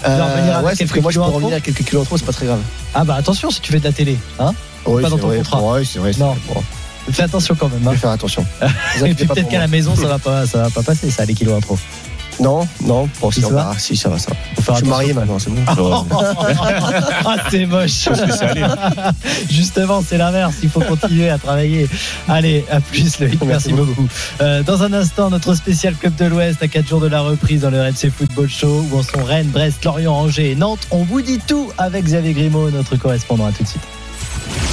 [0.07, 2.47] Euh, ouais, que moi je peux revenir à quelques kilos en trop, c'est pas très
[2.47, 2.61] grave.
[2.95, 4.17] Ah bah attention si tu fais de la télé.
[4.39, 4.53] Hein?
[4.87, 5.37] Oui, Pas dans c'est ton vrai.
[5.39, 5.63] contrat.
[5.63, 6.13] Ouais, c'est vrai.
[6.19, 6.35] Non.
[6.49, 6.63] Bon,
[7.13, 7.81] Fais attention quand même.
[7.83, 7.93] je Hein.
[7.93, 8.45] vais faire attention.
[9.05, 11.35] Et puis peut-être qu'à la maison, ça va pas, ça va pas passer, ça, les
[11.35, 11.79] kilos en trop.
[12.39, 13.75] Non, non, bon, si, Ça on va.
[13.79, 14.73] Si, ça va, ça va.
[14.75, 15.61] Je suis marié maintenant, c'est bon.
[15.67, 18.09] ah, c'est moche.
[19.51, 20.55] Justement, c'est l'inverse.
[20.63, 21.87] Il faut continuer à travailler.
[22.29, 23.43] Allez, à plus, Loïc.
[23.45, 24.09] Merci, Merci beaucoup.
[24.41, 27.61] Euh, dans un instant, notre spécial Club de l'Ouest à 4 jours de la reprise
[27.61, 30.87] dans le RMC Football Show où en sont Rennes, Brest, Lorient, Angers et Nantes.
[30.91, 33.47] On vous dit tout avec Xavier Grimaud, notre correspondant.
[33.47, 33.83] À tout de suite.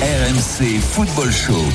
[0.02, 1.66] RMC Football Show.